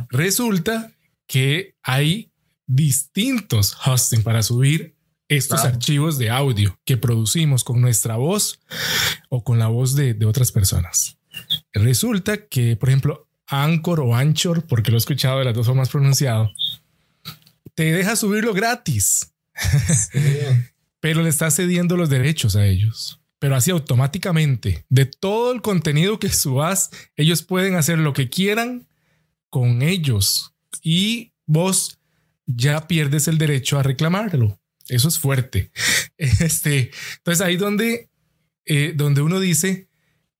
Resulta 0.09 0.91
que 1.25 1.73
hay 1.81 2.31
distintos 2.67 3.75
hosting 3.83 4.21
para 4.21 4.43
subir 4.43 4.95
estos 5.29 5.65
archivos 5.65 6.19
de 6.19 6.29
audio 6.29 6.79
que 6.85 6.97
producimos 6.97 7.63
con 7.63 7.81
nuestra 7.81 8.17
voz 8.17 8.59
o 9.29 9.43
con 9.43 9.57
la 9.57 9.67
voz 9.67 9.95
de, 9.95 10.15
otras 10.25 10.51
personas. 10.51 11.17
Resulta 11.73 12.45
que, 12.45 12.75
por 12.75 12.89
ejemplo, 12.89 13.27
Anchor 13.51 13.99
o 13.99 14.15
Anchor, 14.15 14.65
porque 14.65 14.91
lo 14.91 14.97
he 14.97 14.99
escuchado 14.99 15.39
de 15.39 15.45
las 15.45 15.53
dos 15.53 15.67
formas 15.67 15.89
pronunciado, 15.89 16.51
te 17.75 17.91
deja 17.91 18.15
subirlo 18.15 18.53
gratis, 18.53 19.33
pero 20.99 21.21
le 21.21 21.29
está 21.29 21.51
cediendo 21.51 21.97
los 21.97 22.09
derechos 22.09 22.55
a 22.55 22.65
ellos. 22.65 23.19
pero 23.39 23.55
así 23.55 23.71
automáticamente, 23.71 24.85
de 24.89 25.05
todo 25.05 25.51
el 25.51 25.61
contenido 25.61 26.19
que 26.19 26.29
subas, 26.29 26.91
ellos 27.15 27.41
pueden 27.41 27.75
hacer 27.75 27.97
lo 27.97 28.13
que 28.13 28.29
quieran 28.29 28.87
con 29.49 29.81
ellos 29.81 30.53
y 30.81 31.33
vos 31.45 31.99
ya 32.45 32.87
pierdes 32.87 33.27
el 33.27 33.37
derecho 33.37 33.79
a 33.79 33.83
reclamarlo. 33.83 34.59
Eso 34.87 35.07
es 35.07 35.19
fuerte. 35.19 35.71
Este, 36.17 36.91
entonces 37.17 37.41
ahí 37.41 37.57
donde, 37.57 38.11
eh, 38.65 38.93
donde 38.95 39.23
uno 39.23 39.39
dice, 39.39 39.87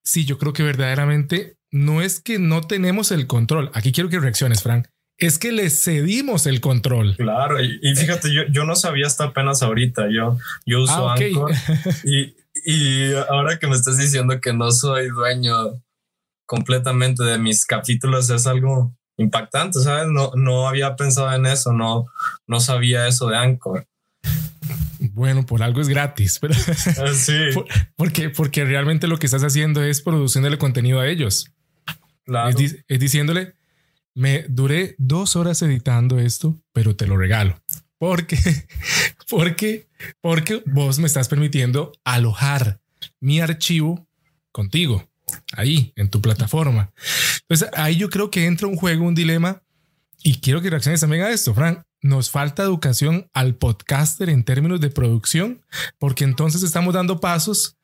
sí, 0.03 0.25
yo 0.25 0.37
creo 0.37 0.53
que 0.53 0.61
verdaderamente 0.61 1.57
no 1.71 2.01
es 2.01 2.19
que 2.19 2.39
no 2.39 2.61
tenemos 2.61 3.11
el 3.11 3.27
control. 3.27 3.71
Aquí 3.73 3.91
quiero 3.91 4.09
que 4.09 4.19
reacciones, 4.19 4.61
Frank. 4.61 4.87
Es 5.17 5.37
que 5.37 5.51
le 5.51 5.69
cedimos 5.69 6.47
el 6.47 6.61
control. 6.61 7.15
Claro, 7.15 7.63
y, 7.63 7.95
fíjate, 7.95 8.33
yo, 8.33 8.41
yo 8.51 8.65
no 8.65 8.75
sabía 8.75 9.05
hasta 9.05 9.25
apenas 9.25 9.61
ahorita. 9.61 10.07
Yo, 10.09 10.37
yo 10.65 10.81
uso 10.81 11.09
ah, 11.09 11.13
Anchor 11.13 11.51
y, 12.03 12.35
y 12.65 13.13
ahora 13.29 13.59
que 13.59 13.67
me 13.67 13.75
estás 13.75 13.97
diciendo 13.97 14.39
que 14.41 14.53
no 14.53 14.71
soy 14.71 15.09
dueño 15.09 15.81
completamente 16.45 17.23
de 17.23 17.37
mis 17.37 17.65
capítulos 17.65 18.29
es 18.29 18.45
algo 18.45 18.93
impactante, 19.17 19.79
¿sabes? 19.79 20.07
No, 20.07 20.31
no 20.35 20.67
había 20.67 20.95
pensado 20.95 21.31
en 21.33 21.45
eso, 21.45 21.71
no, 21.71 22.07
no 22.47 22.59
sabía 22.59 23.07
eso 23.07 23.27
de 23.27 23.37
Anchor. 23.37 23.87
Bueno, 25.13 25.45
por 25.45 25.63
algo 25.63 25.81
es 25.81 25.87
gratis, 25.87 26.39
pero 26.39 26.53
ah, 27.03 27.13
sí. 27.13 27.33
porque, 27.95 28.29
porque 28.29 28.65
realmente 28.65 29.07
lo 29.07 29.17
que 29.17 29.27
estás 29.27 29.43
haciendo 29.43 29.83
es 29.83 30.01
produciéndole 30.01 30.57
contenido 30.57 30.99
a 30.99 31.07
ellos. 31.07 31.51
Es, 32.87 32.99
diciéndole, 32.99 33.55
me 34.13 34.45
duré 34.47 34.95
dos 34.97 35.35
horas 35.35 35.61
editando 35.61 36.19
esto, 36.19 36.61
pero 36.73 36.95
te 36.95 37.07
lo 37.07 37.17
regalo. 37.17 37.61
Porque, 37.97 38.37
porque, 39.29 39.87
porque 40.21 40.63
vos 40.65 40.99
me 40.99 41.07
estás 41.07 41.27
permitiendo 41.27 41.91
alojar 42.03 42.79
mi 43.19 43.39
archivo 43.39 44.07
contigo 44.51 45.07
ahí 45.53 45.93
en 45.95 46.09
tu 46.09 46.21
plataforma. 46.21 46.91
Entonces 47.41 47.69
ahí 47.73 47.97
yo 47.97 48.09
creo 48.09 48.31
que 48.31 48.45
entra 48.45 48.67
un 48.67 48.75
juego, 48.75 49.05
un 49.05 49.15
dilema 49.15 49.61
y 50.23 50.39
quiero 50.39 50.61
que 50.61 50.69
reacciones 50.69 51.01
también 51.01 51.23
a 51.23 51.29
esto, 51.29 51.53
Frank. 51.53 51.81
Nos 52.01 52.31
falta 52.31 52.63
educación 52.63 53.29
al 53.33 53.55
podcaster 53.55 54.29
en 54.29 54.43
términos 54.43 54.81
de 54.81 54.89
producción, 54.89 55.61
porque 55.99 56.23
entonces 56.23 56.63
estamos 56.63 56.95
dando 56.95 57.19
pasos 57.19 57.77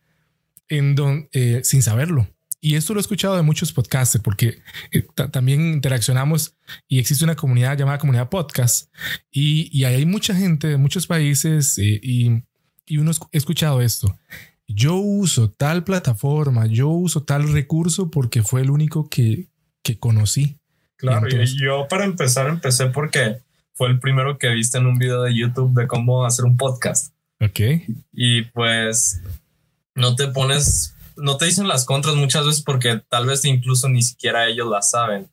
en 0.69 0.95
don, 0.95 1.29
eh, 1.33 1.61
sin 1.63 1.83
saberlo. 1.83 2.27
Y 2.59 2.75
esto 2.75 2.93
lo 2.93 2.99
he 2.99 3.01
escuchado 3.01 3.35
de 3.35 3.43
muchos 3.43 3.71
podcasters, 3.71 4.23
porque 4.23 4.59
eh, 4.91 5.05
también 5.31 5.73
interaccionamos 5.73 6.55
y 6.87 6.99
existe 6.99 7.23
una 7.23 7.35
comunidad 7.35 7.77
llamada 7.77 7.99
comunidad 7.99 8.29
podcast 8.29 8.91
y, 9.31 9.69
y 9.71 9.83
hay 9.83 10.05
mucha 10.05 10.33
gente 10.33 10.67
de 10.67 10.77
muchos 10.77 11.05
países 11.05 11.77
eh, 11.77 11.99
y, 12.01 12.43
y 12.85 12.97
uno 12.97 13.11
ha 13.11 13.27
escuchado 13.31 13.81
esto 13.81 14.17
yo 14.67 14.95
uso 14.95 15.49
tal 15.49 15.83
plataforma, 15.83 16.65
yo 16.67 16.89
uso 16.89 17.23
tal 17.23 17.51
recurso 17.51 18.11
porque 18.11 18.43
fue 18.43 18.61
el 18.61 18.69
único 18.69 19.09
que, 19.09 19.47
que 19.81 19.97
conocí. 19.97 20.59
Claro, 20.97 21.27
y 21.29 21.59
yo 21.59 21.87
para 21.87 22.05
empezar 22.05 22.47
empecé 22.47 22.87
porque 22.87 23.37
fue 23.73 23.89
el 23.89 23.99
primero 23.99 24.37
que 24.37 24.49
viste 24.49 24.77
en 24.77 24.87
un 24.87 24.97
video 24.97 25.21
de 25.21 25.35
YouTube 25.35 25.73
de 25.79 25.87
cómo 25.87 26.25
hacer 26.25 26.45
un 26.45 26.57
podcast. 26.57 27.13
Ok. 27.39 27.59
Y 28.11 28.41
pues 28.53 29.21
no 29.95 30.15
te 30.15 30.27
pones, 30.27 30.95
no 31.17 31.37
te 31.37 31.45
dicen 31.45 31.67
las 31.67 31.85
contras 31.85 32.15
muchas 32.15 32.45
veces 32.45 32.61
porque 32.61 33.01
tal 33.09 33.25
vez 33.25 33.43
incluso 33.45 33.89
ni 33.89 34.01
siquiera 34.01 34.47
ellos 34.47 34.67
las 34.69 34.91
saben. 34.91 35.29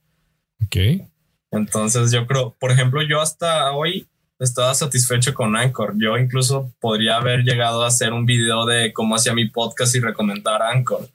Ok. 0.64 1.07
Entonces 1.50 2.11
yo 2.11 2.26
creo, 2.26 2.55
por 2.59 2.73
ejemplo, 2.73 3.03
yo 3.03 3.21
hasta 3.21 3.73
hoy 3.73 4.09
estaba 4.38 4.75
satisfecho 4.75 5.35
con 5.35 5.57
Anchor. 5.57 5.95
Yo 5.97 6.19
incluso 6.19 6.73
podría 6.81 7.17
haber 7.17 7.45
llegado 7.45 7.85
a 7.85 7.88
hacer 7.88 8.12
un 8.12 8.26
video 8.26 8.67
de 8.67 8.93
cómo 8.93 9.14
hacía 9.14 9.35
mi 9.35 9.49
podcast 9.49 9.95
y 9.95 10.00
recomendar 10.00 10.62
Anchor. 10.62 11.09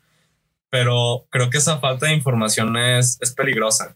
Pero 0.69 1.25
creo 1.29 1.49
que 1.49 1.57
esa 1.57 1.79
falta 1.79 2.07
de 2.07 2.13
información 2.13 2.77
es, 2.77 3.17
es 3.21 3.31
peligrosa. 3.31 3.95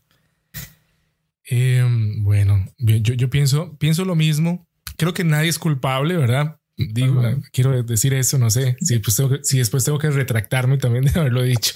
Em, 1.46 2.24
bueno, 2.24 2.65
yo, 2.77 2.98
yo, 2.98 3.30
pienso, 3.30 3.77
pienso 3.77 4.06
lo 4.06 4.15
mismo. 4.15 4.65
Creo 4.98 5.13
que 5.13 5.24
nadie 5.24 5.50
es 5.50 5.60
culpable, 5.60 6.18
¿verdad? 6.18 6.58
Digo, 6.75 7.22
quiero 7.51 7.84
decir 7.84 8.13
eso, 8.13 8.38
no 8.39 8.50
sé 8.50 8.77
si, 8.82 9.00
pues 9.00 9.22
si 9.44 9.60
después 9.60 9.86
tengo 9.86 10.00
que 10.00 10.10
retractarme 10.10 10.77
también 10.77 11.06
de 11.06 11.20
haberlo 11.20 11.44
dicho, 11.44 11.74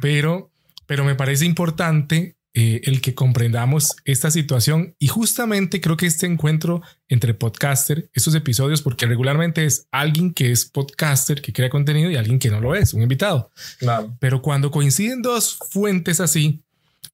pero, 0.00 0.50
pero 0.86 1.04
me 1.04 1.14
parece 1.14 1.44
importante 1.46 2.36
eh, 2.58 2.80
el 2.84 3.02
que 3.02 3.14
comprendamos 3.14 3.94
esta 4.06 4.30
situación. 4.30 4.96
Y 4.98 5.08
justamente 5.08 5.78
creo 5.78 5.98
que 5.98 6.06
este 6.06 6.24
encuentro 6.24 6.80
entre 7.06 7.34
podcaster, 7.34 8.08
estos 8.14 8.34
episodios, 8.34 8.80
porque 8.80 9.04
regularmente 9.04 9.66
es 9.66 9.86
alguien 9.92 10.32
que 10.32 10.50
es 10.50 10.64
podcaster, 10.64 11.42
que 11.42 11.52
crea 11.52 11.68
contenido 11.68 12.10
y 12.10 12.16
alguien 12.16 12.38
que 12.38 12.48
no 12.48 12.62
lo 12.62 12.74
es, 12.74 12.94
un 12.94 13.02
invitado. 13.02 13.52
Claro. 13.78 14.16
Pero 14.20 14.40
cuando 14.40 14.70
coinciden 14.70 15.20
dos 15.20 15.58
fuentes 15.70 16.18
así 16.18 16.64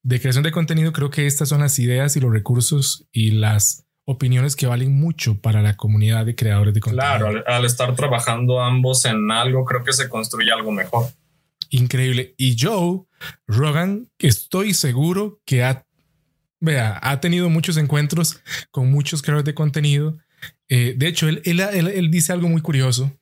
de 0.04 0.20
creación 0.20 0.44
de 0.44 0.52
contenido, 0.52 0.92
creo 0.92 1.10
que 1.10 1.26
estas 1.26 1.48
son 1.48 1.60
las 1.60 1.76
ideas 1.80 2.14
y 2.14 2.20
los 2.20 2.32
recursos 2.32 3.08
y 3.10 3.32
las 3.32 3.84
opiniones 4.04 4.56
que 4.56 4.66
valen 4.66 4.92
mucho 4.92 5.40
para 5.40 5.62
la 5.62 5.76
comunidad 5.76 6.26
de 6.26 6.34
creadores 6.34 6.74
de 6.74 6.80
contenido. 6.80 7.18
Claro, 7.18 7.44
al 7.46 7.64
estar 7.64 7.94
trabajando 7.94 8.60
ambos 8.60 9.04
en 9.04 9.30
algo, 9.30 9.64
creo 9.64 9.84
que 9.84 9.92
se 9.92 10.08
construye 10.08 10.52
algo 10.52 10.72
mejor 10.72 11.06
increíble. 11.72 12.34
Y 12.36 12.56
Joe 12.58 13.02
Rogan, 13.46 14.08
estoy 14.18 14.74
seguro 14.74 15.40
que 15.44 15.64
ha, 15.64 15.84
vea, 16.60 16.98
ha 17.02 17.20
tenido 17.20 17.48
muchos 17.50 17.76
encuentros 17.76 18.40
con 18.70 18.90
muchos 18.90 19.22
creadores 19.22 19.46
de 19.46 19.54
contenido. 19.54 20.18
Eh, 20.68 20.94
de 20.96 21.08
hecho, 21.08 21.28
él, 21.28 21.42
él, 21.44 22.10
dice 22.10 22.32
algo 22.32 22.48
muy 22.48 22.60
curioso. 22.60 23.12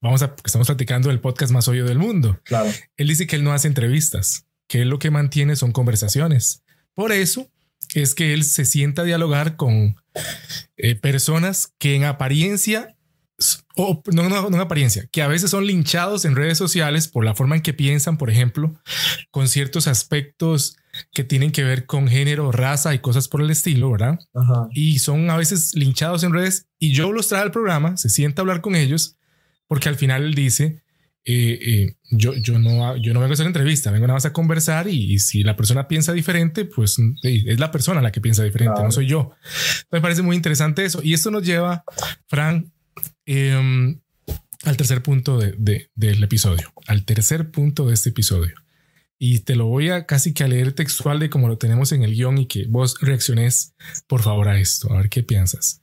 Vamos 0.00 0.22
a, 0.22 0.34
estamos 0.44 0.66
platicando 0.66 1.08
del 1.08 1.20
podcast 1.20 1.52
más 1.52 1.68
oído 1.68 1.86
del 1.86 1.98
mundo. 1.98 2.38
Claro. 2.44 2.70
Él 2.96 3.08
dice 3.08 3.26
que 3.26 3.36
él 3.36 3.44
no 3.44 3.52
hace 3.52 3.68
entrevistas, 3.68 4.46
que 4.68 4.82
él 4.82 4.88
lo 4.88 4.98
que 4.98 5.10
mantiene 5.10 5.56
son 5.56 5.72
conversaciones. 5.72 6.62
Por 6.94 7.12
eso 7.12 7.50
es 7.94 8.14
que 8.14 8.34
él 8.34 8.44
se 8.44 8.64
sienta 8.64 9.02
a 9.02 9.04
dialogar 9.04 9.56
con 9.56 9.96
eh, 10.76 10.94
personas 10.94 11.72
que 11.78 11.96
en 11.96 12.04
apariencia 12.04 12.96
o 13.76 14.02
no, 14.12 14.28
no, 14.28 14.50
no 14.50 14.60
apariencia, 14.60 15.06
que 15.10 15.22
a 15.22 15.28
veces 15.28 15.50
son 15.50 15.66
linchados 15.66 16.24
en 16.24 16.36
redes 16.36 16.58
sociales 16.58 17.08
por 17.08 17.24
la 17.24 17.34
forma 17.34 17.56
en 17.56 17.62
que 17.62 17.72
piensan, 17.72 18.18
por 18.18 18.30
ejemplo, 18.30 18.74
con 19.30 19.48
ciertos 19.48 19.86
aspectos 19.86 20.76
que 21.12 21.24
tienen 21.24 21.52
que 21.52 21.64
ver 21.64 21.86
con 21.86 22.08
género, 22.08 22.52
raza 22.52 22.94
y 22.94 22.98
cosas 22.98 23.28
por 23.28 23.40
el 23.40 23.50
estilo, 23.50 23.90
¿verdad? 23.90 24.18
Y 24.72 24.98
son 24.98 25.30
a 25.30 25.36
veces 25.36 25.74
linchados 25.74 26.22
en 26.22 26.32
redes 26.32 26.66
y 26.78 26.92
yo 26.92 27.12
los 27.12 27.28
trae 27.28 27.42
al 27.42 27.52
programa, 27.52 27.96
se 27.96 28.10
sienta 28.10 28.40
a 28.40 28.42
hablar 28.42 28.60
con 28.60 28.74
ellos, 28.74 29.16
porque 29.66 29.88
al 29.88 29.96
final 29.96 30.24
él 30.24 30.34
dice, 30.34 30.82
eh, 31.24 31.58
eh, 31.60 31.96
yo, 32.10 32.34
yo, 32.34 32.58
no, 32.58 32.96
yo 32.96 33.12
no 33.12 33.20
vengo 33.20 33.32
a 33.32 33.34
hacer 33.34 33.46
entrevista, 33.46 33.90
vengo 33.90 34.06
nada 34.06 34.16
más 34.16 34.26
a 34.26 34.32
conversar 34.32 34.88
y, 34.88 35.18
si 35.18 35.42
la 35.42 35.56
persona 35.56 35.86
piensa 35.88 36.12
diferente, 36.12 36.64
pues 36.64 36.96
es 37.22 37.60
la 37.60 37.70
persona 37.70 38.00
la 38.00 38.12
que 38.12 38.20
piensa 38.20 38.42
diferente, 38.42 38.82
no 38.82 38.90
soy 38.90 39.06
yo. 39.06 39.32
Me 39.90 40.00
parece 40.00 40.22
muy 40.22 40.36
interesante 40.36 40.84
eso. 40.84 41.00
Y 41.02 41.14
esto 41.14 41.30
nos 41.30 41.44
lleva, 41.44 41.84
Fran, 42.26 42.72
Em, 43.26 44.00
al 44.64 44.76
tercer 44.76 45.02
punto 45.02 45.38
de, 45.38 45.88
del 45.94 46.22
episodio, 46.22 46.72
al 46.88 47.04
tercer 47.04 47.52
punto 47.52 47.86
de 47.86 47.94
este 47.94 48.10
episodio. 48.10 48.54
Y 49.18 49.40
te 49.40 49.54
lo 49.54 49.66
voy 49.66 49.90
a 49.90 50.04
casi 50.04 50.34
que 50.34 50.42
a 50.42 50.48
leer 50.48 50.72
textual 50.72 51.20
de 51.20 51.30
como 51.30 51.46
lo 51.46 51.56
tenemos 51.56 51.92
en 51.92 52.02
el 52.02 52.14
guion 52.14 52.38
y 52.38 52.46
que 52.46 52.66
vos 52.66 52.96
reacciones 53.00 53.74
por 54.08 54.22
favor 54.22 54.48
a 54.48 54.58
esto, 54.58 54.92
a 54.92 54.96
ver 54.96 55.10
qué 55.10 55.22
piensas. 55.22 55.82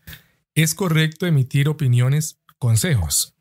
Es 0.55 0.73
correcto 0.73 1.25
emitir 1.25 1.69
opiniones, 1.69 2.39
consejos 2.57 3.36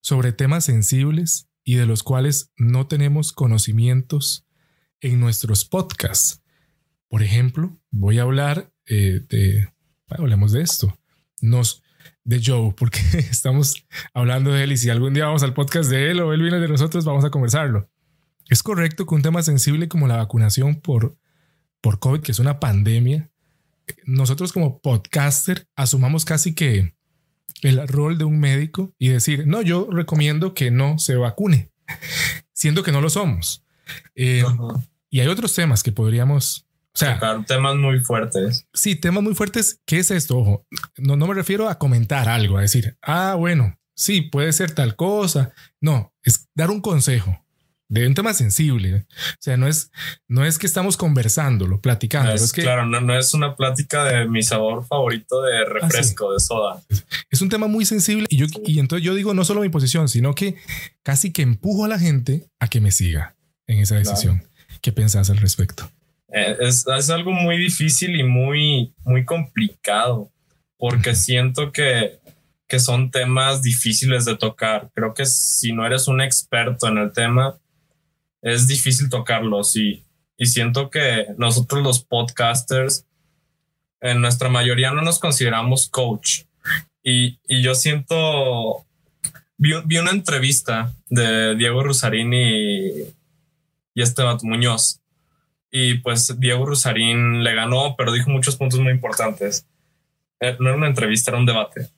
sobre 0.00 0.32
temas 0.32 0.64
sensibles 0.64 1.48
y 1.64 1.74
de 1.74 1.86
los 1.86 2.02
cuales 2.02 2.52
no 2.56 2.86
tenemos 2.86 3.32
conocimientos 3.32 4.46
en 5.00 5.20
nuestros 5.20 5.64
podcasts. 5.64 6.42
Por 7.08 7.22
ejemplo, 7.22 7.78
voy 7.90 8.18
a 8.18 8.22
hablar 8.22 8.72
eh, 8.86 9.20
de, 9.28 9.68
hablemos 10.08 10.52
de 10.52 10.62
esto. 10.62 10.96
Nos, 11.40 11.82
de 12.24 12.40
Joe, 12.44 12.72
porque 12.76 13.00
estamos 13.30 13.86
hablando 14.14 14.52
de 14.52 14.64
él 14.64 14.72
y 14.72 14.76
si 14.76 14.90
algún 14.90 15.14
día 15.14 15.26
vamos 15.26 15.42
al 15.42 15.54
podcast 15.54 15.90
de 15.90 16.10
él 16.10 16.20
o 16.20 16.32
él 16.32 16.42
viene 16.42 16.60
de 16.60 16.68
nosotros, 16.68 17.04
vamos 17.04 17.24
a 17.24 17.30
conversarlo. 17.30 17.88
Es 18.48 18.62
correcto 18.62 19.06
que 19.06 19.14
un 19.14 19.22
tema 19.22 19.42
sensible 19.42 19.88
como 19.88 20.08
la 20.08 20.16
vacunación 20.16 20.80
por, 20.80 21.16
por 21.80 21.98
COVID, 22.00 22.20
que 22.20 22.32
es 22.32 22.38
una 22.38 22.58
pandemia, 22.58 23.30
nosotros 24.04 24.52
como 24.52 24.80
podcaster 24.80 25.66
asumamos 25.76 26.24
casi 26.24 26.54
que 26.54 26.94
el 27.62 27.86
rol 27.88 28.18
de 28.18 28.24
un 28.24 28.38
médico 28.40 28.94
y 28.98 29.08
decir, 29.08 29.46
no, 29.46 29.62
yo 29.62 29.88
recomiendo 29.90 30.54
que 30.54 30.70
no 30.70 30.98
se 30.98 31.16
vacune, 31.16 31.70
siendo 32.52 32.82
que 32.82 32.92
no 32.92 33.00
lo 33.00 33.10
somos. 33.10 33.64
Eh, 34.14 34.44
y 35.08 35.20
hay 35.20 35.28
otros 35.28 35.54
temas 35.54 35.82
que 35.82 35.92
podríamos 35.92 36.66
o 36.92 36.98
sea, 36.98 37.44
temas 37.46 37.76
muy 37.76 38.00
fuertes. 38.00 38.66
Sí, 38.74 38.96
temas 38.96 39.22
muy 39.22 39.34
fuertes. 39.34 39.80
¿Qué 39.86 39.98
es 39.98 40.10
esto? 40.10 40.38
Ojo, 40.38 40.66
no, 40.96 41.16
no 41.16 41.26
me 41.26 41.34
refiero 41.34 41.68
a 41.68 41.78
comentar 41.78 42.28
algo, 42.28 42.58
a 42.58 42.62
decir, 42.62 42.98
ah, 43.02 43.36
bueno, 43.38 43.78
sí, 43.94 44.22
puede 44.22 44.52
ser 44.52 44.72
tal 44.72 44.96
cosa. 44.96 45.52
No, 45.80 46.12
es 46.22 46.48
dar 46.54 46.70
un 46.70 46.80
consejo. 46.80 47.44
De 47.90 48.06
un 48.06 48.14
tema 48.14 48.32
sensible. 48.32 48.94
O 48.94 49.36
sea, 49.40 49.56
no 49.56 49.66
es, 49.66 49.90
no 50.28 50.44
es 50.44 50.58
que 50.58 50.66
estamos 50.66 50.96
conversándolo, 50.96 51.80
platicando. 51.80 52.32
Es, 52.32 52.52
que, 52.52 52.62
claro, 52.62 52.86
no, 52.86 53.00
no, 53.00 53.18
es 53.18 53.34
una 53.34 53.56
plática 53.56 54.04
de 54.04 54.26
mi 54.26 54.42
sabor 54.42 54.86
favorito 54.86 55.42
de 55.42 55.64
refresco, 55.64 56.32
de 56.32 56.38
soda. 56.38 56.80
Es 57.30 57.42
un 57.42 57.48
tema 57.48 57.66
muy 57.66 57.84
sensible 57.84 58.26
y 58.30 58.36
yo, 58.36 58.46
y 58.64 58.78
entonces 58.78 59.04
yo 59.04 59.14
digo 59.14 59.34
no 59.34 59.44
solo 59.44 59.60
mi 59.60 59.68
posición, 59.68 60.08
sino 60.08 60.34
que 60.34 60.54
casi 61.02 61.32
que 61.32 61.42
empujo 61.42 61.84
a 61.84 61.88
la 61.88 61.98
gente 61.98 62.46
a 62.60 62.68
que 62.68 62.80
me 62.80 62.92
siga 62.92 63.36
en 63.66 63.80
esa 63.80 63.96
decisión. 63.96 64.44
¿Qué 64.80 64.92
pensás 64.92 65.28
al 65.28 65.38
respecto? 65.38 65.90
Eh, 66.32 66.56
es, 66.60 66.86
es, 66.86 67.10
algo 67.10 67.32
muy 67.32 67.58
difícil 67.58 68.18
y 68.18 68.22
muy, 68.22 68.94
muy 69.04 69.24
complicado 69.24 70.30
porque 70.78 71.16
siento 71.16 71.72
que, 71.72 72.20
que 72.68 72.78
son 72.78 73.10
temas 73.10 73.62
difíciles 73.62 74.24
de 74.24 74.36
tocar. 74.36 74.90
Creo 74.94 75.12
que 75.12 75.26
si 75.26 75.72
no 75.72 75.84
eres 75.84 76.06
un 76.06 76.20
experto 76.20 76.86
en 76.86 76.98
el 76.98 77.12
tema, 77.12 77.58
es 78.42 78.66
difícil 78.66 79.08
tocarlos 79.08 79.76
y, 79.76 80.04
y 80.36 80.46
siento 80.46 80.88
que 80.88 81.26
nosotros 81.36 81.82
los 81.82 82.02
podcasters, 82.02 83.04
en 84.00 84.20
nuestra 84.22 84.48
mayoría 84.48 84.90
no 84.90 85.02
nos 85.02 85.18
consideramos 85.18 85.88
coach. 85.88 86.44
Y, 87.02 87.38
y 87.46 87.62
yo 87.62 87.74
siento, 87.74 88.86
vi, 89.58 89.72
vi, 89.84 89.98
una 89.98 90.10
entrevista 90.10 90.92
de 91.08 91.54
Diego 91.56 91.82
Rusarín 91.82 92.32
y, 92.32 93.04
Esteban 93.94 94.38
Muñoz. 94.42 95.02
Y 95.70 95.98
pues 95.98 96.40
Diego 96.40 96.64
Rusarín 96.64 97.44
le 97.44 97.54
ganó, 97.54 97.94
pero 97.98 98.12
dijo 98.12 98.30
muchos 98.30 98.56
puntos 98.56 98.80
muy 98.80 98.92
importantes. 98.92 99.66
Eh, 100.40 100.56
no 100.58 100.70
era 100.70 100.78
una 100.78 100.86
entrevista, 100.86 101.30
era 101.30 101.38
un 101.38 101.44
debate. 101.44 101.90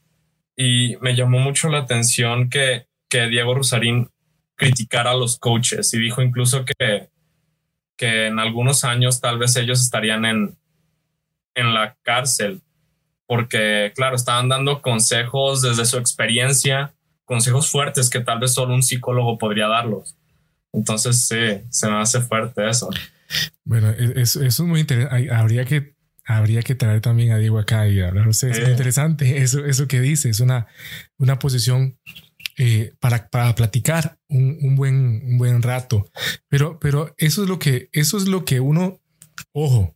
Y 0.57 0.97
me 1.01 1.15
llamó 1.15 1.39
mucho 1.39 1.69
la 1.69 1.79
atención 1.79 2.51
que, 2.51 2.87
que 3.09 3.29
Diego 3.29 3.55
Rusarín 3.55 4.11
criticar 4.62 5.07
a 5.07 5.14
los 5.14 5.38
coaches 5.38 5.92
y 5.95 5.99
dijo 5.99 6.23
incluso 6.23 6.64
que, 6.64 7.09
que 7.97 8.26
en 8.26 8.38
algunos 8.38 8.85
años 8.85 9.21
tal 9.21 9.38
vez 9.38 9.57
ellos 9.57 9.81
estarían 9.81 10.25
en, 10.25 10.57
en 11.54 11.75
la 11.75 11.97
cárcel 12.02 12.62
porque, 13.26 13.92
claro, 13.95 14.14
estaban 14.14 14.50
dando 14.50 14.83
consejos 14.83 15.62
desde 15.62 15.87
su 15.87 15.97
experiencia, 15.97 16.92
consejos 17.25 17.71
fuertes 17.71 18.11
que 18.11 18.21
tal 18.21 18.40
vez 18.40 18.52
solo 18.52 18.75
un 18.75 18.83
psicólogo 18.83 19.38
podría 19.38 19.69
darlos. 19.69 20.16
Entonces, 20.71 21.26
sí, 21.26 21.62
se 21.71 21.88
me 21.88 21.97
hace 22.00 22.21
fuerte 22.21 22.69
eso. 22.69 22.90
Bueno, 23.64 23.90
e-, 23.90 24.21
eso, 24.21 24.42
es 24.42 24.61
muy 24.61 24.81
interesante. 24.81 25.33
Habría 25.33 25.64
que, 25.64 25.95
habría 26.26 26.62
que 26.62 26.75
traer 26.75 27.00
también 27.00 27.33
a 27.33 27.38
Diego 27.38 27.59
acá 27.59 27.88
y 27.88 28.00
hablar. 28.00 28.28
es 28.28 28.42
interesante 28.42 29.38
eso, 29.38 29.64
eso 29.64 29.88
que 29.88 30.00
dice. 30.00 30.28
Es 30.28 30.40
una, 30.40 30.66
una 31.16 31.38
posición 31.38 31.99
eh, 32.59 32.92
para, 33.00 33.31
para, 33.31 33.54
platicar 33.54 34.19
un, 34.33 34.59
un, 34.62 34.77
buen, 34.77 35.23
un 35.25 35.39
buen 35.39 35.62
rato. 35.62 36.07
Pero, 36.49 36.79
pero 36.81 37.15
eso 37.19 37.43
es 37.43 37.49
lo 37.49 37.59
que, 37.59 37.89
eso 37.93 38.17
es 38.17 38.27
lo 38.27 38.45
que 38.45 38.61
uno, 38.61 39.01
ojo, 39.53 39.95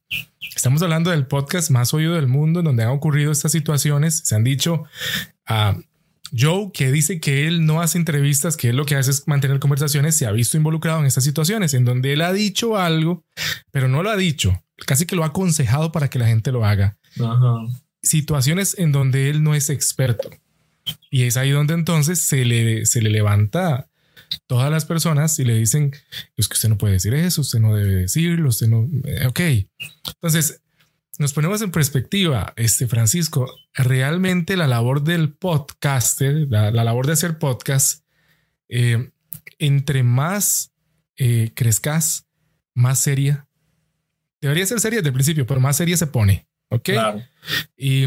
estamos 0.55 0.83
hablando 0.83 1.11
del 1.11 1.27
podcast 1.27 1.71
más 1.71 1.93
oído 1.95 2.15
del 2.15 2.29
mundo, 2.29 2.61
en 2.61 2.67
donde 2.67 2.85
han 2.85 2.91
ocurrido 2.91 3.33
estas 3.33 3.53
situaciones. 3.53 4.23
Se 4.25 4.35
han 4.35 4.45
dicho 4.45 4.85
a 5.47 5.77
Joe 6.37 6.71
que 6.73 6.93
dice 6.93 7.21
que 7.21 7.47
él 7.47 7.67
no 7.67 7.81
hace 7.81 7.99
entrevistas, 7.99 8.57
que 8.57 8.71
él 8.71 8.77
lo 8.77 8.85
que 8.85 8.97
hace 8.97 9.11
es 9.11 9.27
mantener 9.27 9.59
conversaciones, 9.59 10.17
se 10.17 10.27
ha 10.27 10.33
visto 10.33 10.57
involucrado 10.57 11.01
en 11.01 11.07
estas 11.07 11.25
situaciones, 11.25 11.75
en 11.75 11.85
donde 11.85 12.13
él 12.13 12.21
ha 12.23 12.33
dicho 12.33 12.77
algo, 12.77 13.25
pero 13.71 13.89
no 13.89 14.03
lo 14.03 14.11
ha 14.11 14.17
dicho, 14.17 14.63
casi 14.87 15.07
que 15.07 15.17
lo 15.17 15.25
ha 15.25 15.29
aconsejado 15.29 15.93
para 15.93 16.09
que 16.09 16.19
la 16.19 16.27
gente 16.27 16.53
lo 16.53 16.65
haga. 16.65 16.99
Situaciones 18.03 18.79
en 18.79 18.93
donde 18.93 19.31
él 19.31 19.43
no 19.43 19.55
es 19.55 19.71
experto. 19.71 20.31
Y 21.11 21.25
es 21.25 21.37
ahí 21.37 21.51
donde 21.51 21.75
entonces 21.75 22.21
se 22.21 22.45
le, 22.45 22.87
se 22.87 23.01
le 23.03 23.11
levanta 23.11 23.89
todas 24.47 24.71
las 24.71 24.85
personas 24.85 25.39
y 25.39 25.45
le 25.45 25.55
dicen, 25.55 25.93
es 26.37 26.49
que 26.49 26.55
usted 26.55 26.69
no 26.69 26.79
puede 26.79 26.95
decir 26.95 27.15
eso, 27.15 27.41
usted 27.41 27.59
no 27.59 27.75
debe 27.75 27.95
decirlo, 27.95 28.49
usted 28.49 28.69
no... 28.69 28.89
Eh, 29.05 29.27
ok. 29.27 29.41
Entonces, 30.15 30.63
nos 31.19 31.33
ponemos 31.33 31.63
en 31.63 31.71
perspectiva, 31.71 32.53
este 32.57 32.87
Francisco, 32.87 33.51
realmente 33.75 34.57
la 34.57 34.67
labor 34.67 35.03
del 35.03 35.33
podcaster, 35.33 36.47
la, 36.49 36.71
labor 36.71 37.07
de 37.07 37.15
hacer 37.15 37.39
podcast, 37.39 38.05
eh, 38.69 39.11
entre 39.59 40.03
más 40.03 40.73
eh, 41.17 41.53
crezcas, 41.55 42.27
más 42.75 42.99
seria. 42.99 43.49
Debería 44.41 44.67
ser 44.67 44.81
seria 44.81 44.99
desde 44.99 45.09
el 45.09 45.15
principio, 45.15 45.47
pero 45.47 45.61
más 45.61 45.77
seria 45.77 45.97
se 45.97 46.07
pone. 46.07 46.47
Ok. 46.69 46.91
Y, 47.77 48.05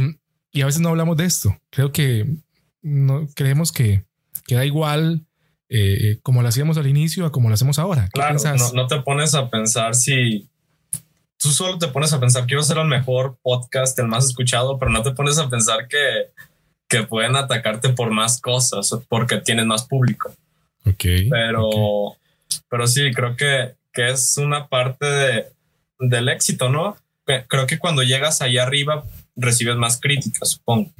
y 0.51 0.61
a 0.61 0.65
veces 0.65 0.81
no 0.81 0.89
hablamos 0.89 1.17
de 1.17 1.25
esto. 1.25 1.57
Creo 1.71 1.91
que 1.91 2.37
no 2.81 3.27
creemos 3.35 3.71
que, 3.71 4.05
queda 4.45 4.59
da 4.59 4.65
igual 4.65 5.25
eh, 5.69 6.17
como 6.23 6.41
lo 6.41 6.47
hacíamos 6.47 6.77
al 6.77 6.87
inicio 6.87 7.25
a 7.25 7.31
como 7.31 7.47
lo 7.47 7.53
hacemos 7.53 7.77
ahora. 7.77 8.09
Claro, 8.11 8.37
no, 8.73 8.87
te 8.87 9.01
pones 9.01 9.35
a 9.35 9.49
pensar 9.49 9.93
si 9.93 10.47
tú 11.37 11.51
solo 11.51 11.77
te 11.77 11.87
pones 11.87 12.11
a 12.11 12.19
pensar 12.19 12.47
quiero 12.47 12.63
ser 12.63 12.79
el 12.79 12.87
mejor 12.87 13.37
podcast, 13.43 13.97
el 13.99 14.07
más 14.07 14.25
escuchado, 14.25 14.79
pero 14.79 14.91
no 14.91 15.03
te 15.03 15.11
pones 15.11 15.37
a 15.37 15.49
pensar 15.49 15.87
que, 15.87 16.31
que 16.87 17.03
pueden 17.03 17.35
atacarte 17.35 17.89
por 17.89 18.09
más 18.09 18.41
cosas 18.41 18.93
porque 19.07 19.37
tienes 19.37 19.65
más 19.65 19.85
público. 19.85 20.33
Ok. 20.85 21.05
Pero, 21.29 22.15
pero 22.67 22.87
sí, 22.87 23.11
creo 23.13 23.35
que, 23.35 23.75
que 23.93 24.09
es 24.09 24.37
una 24.37 24.67
parte 24.67 25.05
de, 25.05 25.45
del 25.99 26.29
éxito, 26.29 26.69
¿no? 26.69 26.97
Creo 27.47 27.67
que 27.67 27.77
cuando 27.77 28.01
llegas 28.01 28.41
allá 28.41 28.63
arriba 28.63 29.03
recibes 29.35 29.75
más 29.75 29.99
críticas, 29.99 30.49
supongo. 30.49 30.91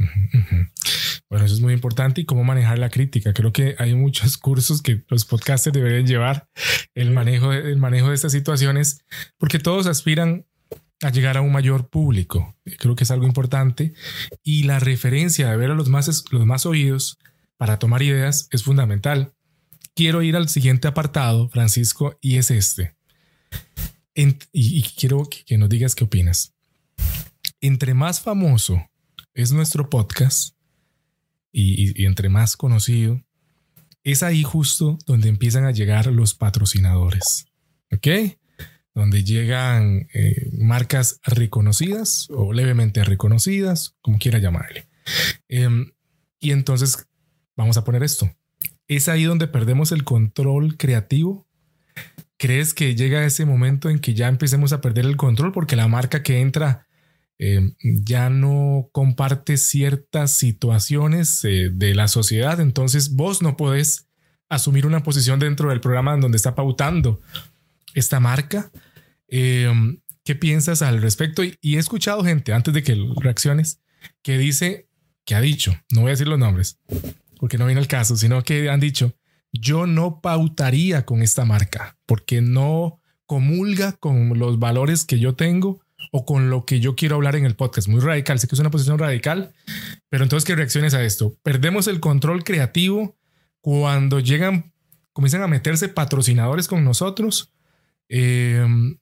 Bueno, 1.29 1.45
eso 1.45 1.53
es 1.53 1.61
muy 1.61 1.73
importante 1.73 2.21
y 2.21 2.25
cómo 2.25 2.43
manejar 2.43 2.79
la 2.79 2.89
crítica. 2.89 3.33
Creo 3.33 3.53
que 3.53 3.75
hay 3.77 3.93
muchos 3.95 4.37
cursos 4.39 4.81
que 4.81 5.03
los 5.09 5.25
podcasters 5.25 5.73
deberían 5.73 6.07
llevar 6.07 6.47
el 6.95 7.11
manejo, 7.11 7.53
el 7.53 7.77
manejo 7.77 8.09
de 8.09 8.15
estas 8.15 8.31
situaciones, 8.31 9.03
porque 9.37 9.59
todos 9.59 9.85
aspiran 9.87 10.45
a 11.01 11.11
llegar 11.11 11.37
a 11.37 11.41
un 11.41 11.51
mayor 11.51 11.89
público. 11.89 12.55
Creo 12.79 12.95
que 12.95 13.03
es 13.03 13.11
algo 13.11 13.25
importante 13.25 13.93
y 14.43 14.63
la 14.63 14.79
referencia 14.79 15.49
de 15.49 15.57
ver 15.57 15.71
a 15.71 15.75
los 15.75 15.87
más, 15.87 16.23
los 16.31 16.45
más 16.45 16.65
oídos 16.65 17.17
para 17.57 17.79
tomar 17.79 18.01
ideas 18.01 18.47
es 18.51 18.63
fundamental. 18.63 19.33
Quiero 19.95 20.21
ir 20.21 20.35
al 20.35 20.49
siguiente 20.49 20.87
apartado, 20.87 21.49
Francisco, 21.49 22.17
y 22.21 22.37
es 22.37 22.51
este. 22.51 22.95
y, 24.51 24.83
quiero 24.83 25.27
que 25.45 25.57
nos 25.57 25.69
digas 25.69 25.95
qué 25.95 26.03
opinas 26.03 26.53
entre 27.61 27.93
más 27.93 28.21
famoso 28.21 28.89
es 29.33 29.51
nuestro 29.51 29.89
podcast 29.89 30.55
y, 31.51 32.05
entre 32.05 32.29
más 32.29 32.57
conocido, 32.57 33.21
es 34.03 34.23
ahí 34.23 34.43
justo 34.43 34.97
donde 35.05 35.29
empiezan 35.29 35.65
a 35.65 35.71
llegar 35.71 36.07
los 36.07 36.33
patrocinadores. 36.33 37.45
¿Ok? 37.91 38.37
Donde 38.93 39.23
llegan 39.23 40.07
eh, 40.13 40.49
marcas 40.57 41.19
reconocidas 41.23 42.27
o 42.29 42.53
levemente 42.53 43.03
reconocidas, 43.03 43.95
como 44.01 44.19
quiera 44.19 44.39
llamarle. 44.39 44.87
Em, 45.47 45.91
y 46.39 46.51
entonces 46.51 47.07
vamos 47.55 47.77
a 47.77 47.83
poner 47.83 48.03
esto. 48.03 48.31
Es 48.87 49.07
ahí 49.07 49.23
donde 49.23 49.47
perdemos 49.47 49.91
el 49.91 50.03
control 50.03 50.77
creativo. 50.77 51.47
¿Crees 52.37 52.73
que 52.73 52.95
llega 52.95 53.25
ese 53.25 53.45
momento 53.45 53.89
en 53.89 53.99
que 53.99 54.13
ya 54.13 54.27
empecemos 54.27 54.71
a 54.73 54.81
perder 54.81 55.05
el 55.05 55.17
control 55.17 55.51
porque 55.51 55.75
la 55.75 55.87
marca 55.87 56.23
que 56.23 56.39
entra 56.39 56.87
eh, 57.41 57.71
ya 57.81 58.29
no 58.29 58.89
comparte 58.91 59.55
ciertas 59.55 60.31
situaciones 60.31 61.43
eh, 61.45 61.69
de 61.71 61.95
la 61.95 62.09
sociedad, 62.09 62.59
entonces 62.59 63.15
vos 63.15 63.41
no 63.41 63.55
podés 63.55 64.09
asumir 64.49 64.85
una 64.85 65.03
posición 65.03 65.39
dentro 65.39 65.69
del 65.69 65.79
programa 65.79 66.13
en 66.13 66.19
donde 66.19 66.35
está 66.35 66.53
pautando 66.53 67.21
esta 67.93 68.19
marca. 68.19 68.71
Eh, 69.29 69.71
¿Qué 70.25 70.35
piensas 70.35 70.81
al 70.81 71.01
respecto? 71.01 71.43
Y, 71.43 71.55
he 71.61 71.77
escuchado 71.77 72.25
gente 72.25 72.51
antes 72.51 72.73
de 72.73 72.83
que 72.83 72.97
reacciones 73.21 73.79
que 74.21 74.37
dice, 74.37 74.89
que 75.23 75.35
ha 75.35 75.41
dicho, 75.41 75.73
no 75.91 76.01
voy 76.01 76.09
a 76.09 76.11
decir 76.11 76.27
los 76.27 76.39
nombres, 76.39 76.77
porque 77.39 77.57
no 77.57 77.65
viene 77.65 77.79
el 77.79 77.87
caso, 77.87 78.17
sino 78.17 78.43
que 78.43 78.69
han 78.69 78.81
dicho, 78.81 79.15
yo 79.53 79.87
no 79.87 80.19
pautaría 80.19 81.05
con 81.05 81.21
esta 81.21 81.45
marca 81.45 81.97
porque 82.05 82.41
no 82.41 82.99
comulga 83.25 83.93
con 83.93 84.37
los 84.37 84.59
valores 84.59 85.05
que 85.05 85.19
yo 85.19 85.35
tengo 85.35 85.81
o 86.11 86.25
con 86.25 86.49
lo 86.49 86.65
que 86.65 86.79
yo 86.79 86.95
quiero 86.95 87.15
hablar 87.15 87.35
en 87.35 87.45
el 87.45 87.55
podcast. 87.55 87.87
Muy 87.87 88.01
radical, 88.01 88.39
sé 88.39 88.47
que 88.47 88.55
es 88.55 88.59
una 88.59 88.71
posición 88.71 88.97
radical, 88.97 89.53
pero 90.09 90.23
entonces, 90.23 90.45
¿qué 90.45 90.55
reacciones 90.55 90.93
a 90.93 91.03
esto? 91.03 91.37
Perdemos 91.43 91.87
el 91.87 91.99
control 91.99 92.43
creativo 92.43 93.17
cuando 93.61 94.19
llegan, 94.19 94.73
comienzan 95.13 95.43
a 95.43 95.47
meterse 95.47 95.89
patrocinadores 95.89 96.67
con 96.67 96.83
nosotros. 96.83 97.53
Em, 98.07 98.97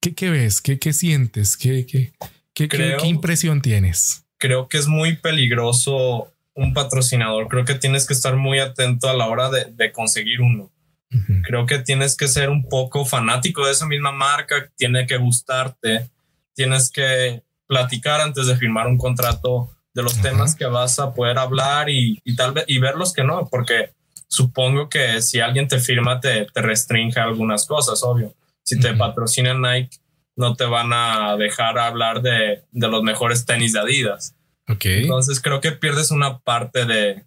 ¿qué, 0.00 0.30
ves? 0.30 0.60
¿Qué, 0.60 0.78
qué 0.78 0.92
sientes? 0.92 1.56
¿Qué, 1.56 1.86
qué, 1.86 2.12
qué, 2.54 2.68
qué 2.68 3.06
impresión 3.06 3.60
tienes? 3.60 4.24
Creo 4.38 4.68
que 4.68 4.78
es 4.78 4.86
muy 4.86 5.16
peligroso 5.16 6.32
un 6.54 6.72
patrocinador. 6.72 7.48
Creo 7.48 7.64
que 7.64 7.74
tienes 7.74 8.06
que 8.06 8.14
estar 8.14 8.36
muy 8.36 8.58
atento 8.58 9.08
a 9.08 9.14
la 9.14 9.26
hora 9.26 9.50
de, 9.50 9.66
de 9.66 9.92
conseguir 9.92 10.40
uno. 10.40 10.70
Creo 11.44 11.64
que 11.64 11.78
tienes 11.78 12.14
que 12.14 12.28
ser 12.28 12.50
un 12.50 12.68
poco 12.68 13.06
fanático 13.06 13.64
de 13.64 13.72
esa 13.72 13.86
misma 13.86 14.12
marca, 14.12 14.70
tiene 14.76 15.06
que 15.06 15.16
gustarte 15.16 16.06
tienes 16.58 16.90
que 16.90 17.44
platicar 17.68 18.20
antes 18.20 18.48
de 18.48 18.56
firmar 18.56 18.88
un 18.88 18.98
contrato 18.98 19.70
de 19.94 20.02
los 20.02 20.20
temas 20.20 20.56
que 20.56 20.66
vas 20.66 20.98
a 20.98 21.14
poder 21.14 21.38
hablar 21.38 21.88
y, 21.88 22.20
tal 22.36 22.50
vez 22.50 22.64
y 22.66 22.80
ver 22.80 22.96
los 22.96 23.12
que 23.12 23.22
no, 23.22 23.46
porque 23.48 23.92
supongo 24.26 24.88
que 24.88 25.22
si 25.22 25.38
alguien 25.38 25.68
te 25.68 25.78
firma, 25.78 26.18
te, 26.18 26.48
te 26.52 26.60
restringe 26.60 27.20
algunas 27.20 27.64
cosas, 27.64 28.02
obvio. 28.02 28.34
Si 28.64 28.80
te 28.80 28.92
patrocina 28.94 29.54
Nike, 29.54 29.98
no 30.34 30.56
te 30.56 30.64
van 30.64 30.92
a 30.92 31.36
dejar 31.36 31.78
hablar 31.78 32.22
de, 32.22 32.64
de 32.72 32.88
los 32.88 33.04
mejores 33.04 33.46
tenis 33.46 33.72
de 33.72 33.78
Adidas. 33.78 34.34
Okay. 34.66 35.02
Entonces 35.02 35.40
creo 35.40 35.60
que 35.60 35.70
pierdes 35.70 36.10
una 36.10 36.38
parte 36.40 36.86
de, 36.86 37.22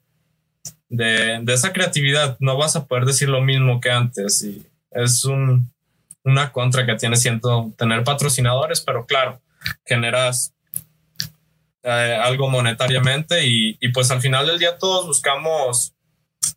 de, 0.90 1.40
de, 1.42 1.54
esa 1.54 1.72
creatividad. 1.72 2.36
No 2.42 2.58
vas 2.58 2.76
a 2.76 2.86
poder 2.86 3.06
decir 3.06 3.30
lo 3.30 3.42
mismo 3.42 3.80
que 3.80 3.92
antes 3.92 4.44
y 4.44 4.66
es 4.92 5.24
un, 5.24 5.72
una 6.24 6.52
contra 6.52 6.86
que 6.86 6.96
tiene 6.96 7.16
siento 7.16 7.74
tener 7.78 8.04
patrocinadores, 8.04 8.82
pero 8.82 9.06
claro, 9.06 9.42
generas 9.86 10.54
eh, 11.84 12.20
algo 12.22 12.50
monetariamente 12.50 13.46
y, 13.46 13.78
y, 13.80 13.90
pues 13.90 14.12
al 14.12 14.22
final 14.22 14.46
del 14.46 14.60
día 14.60 14.78
todos 14.78 15.08
buscamos 15.08 15.94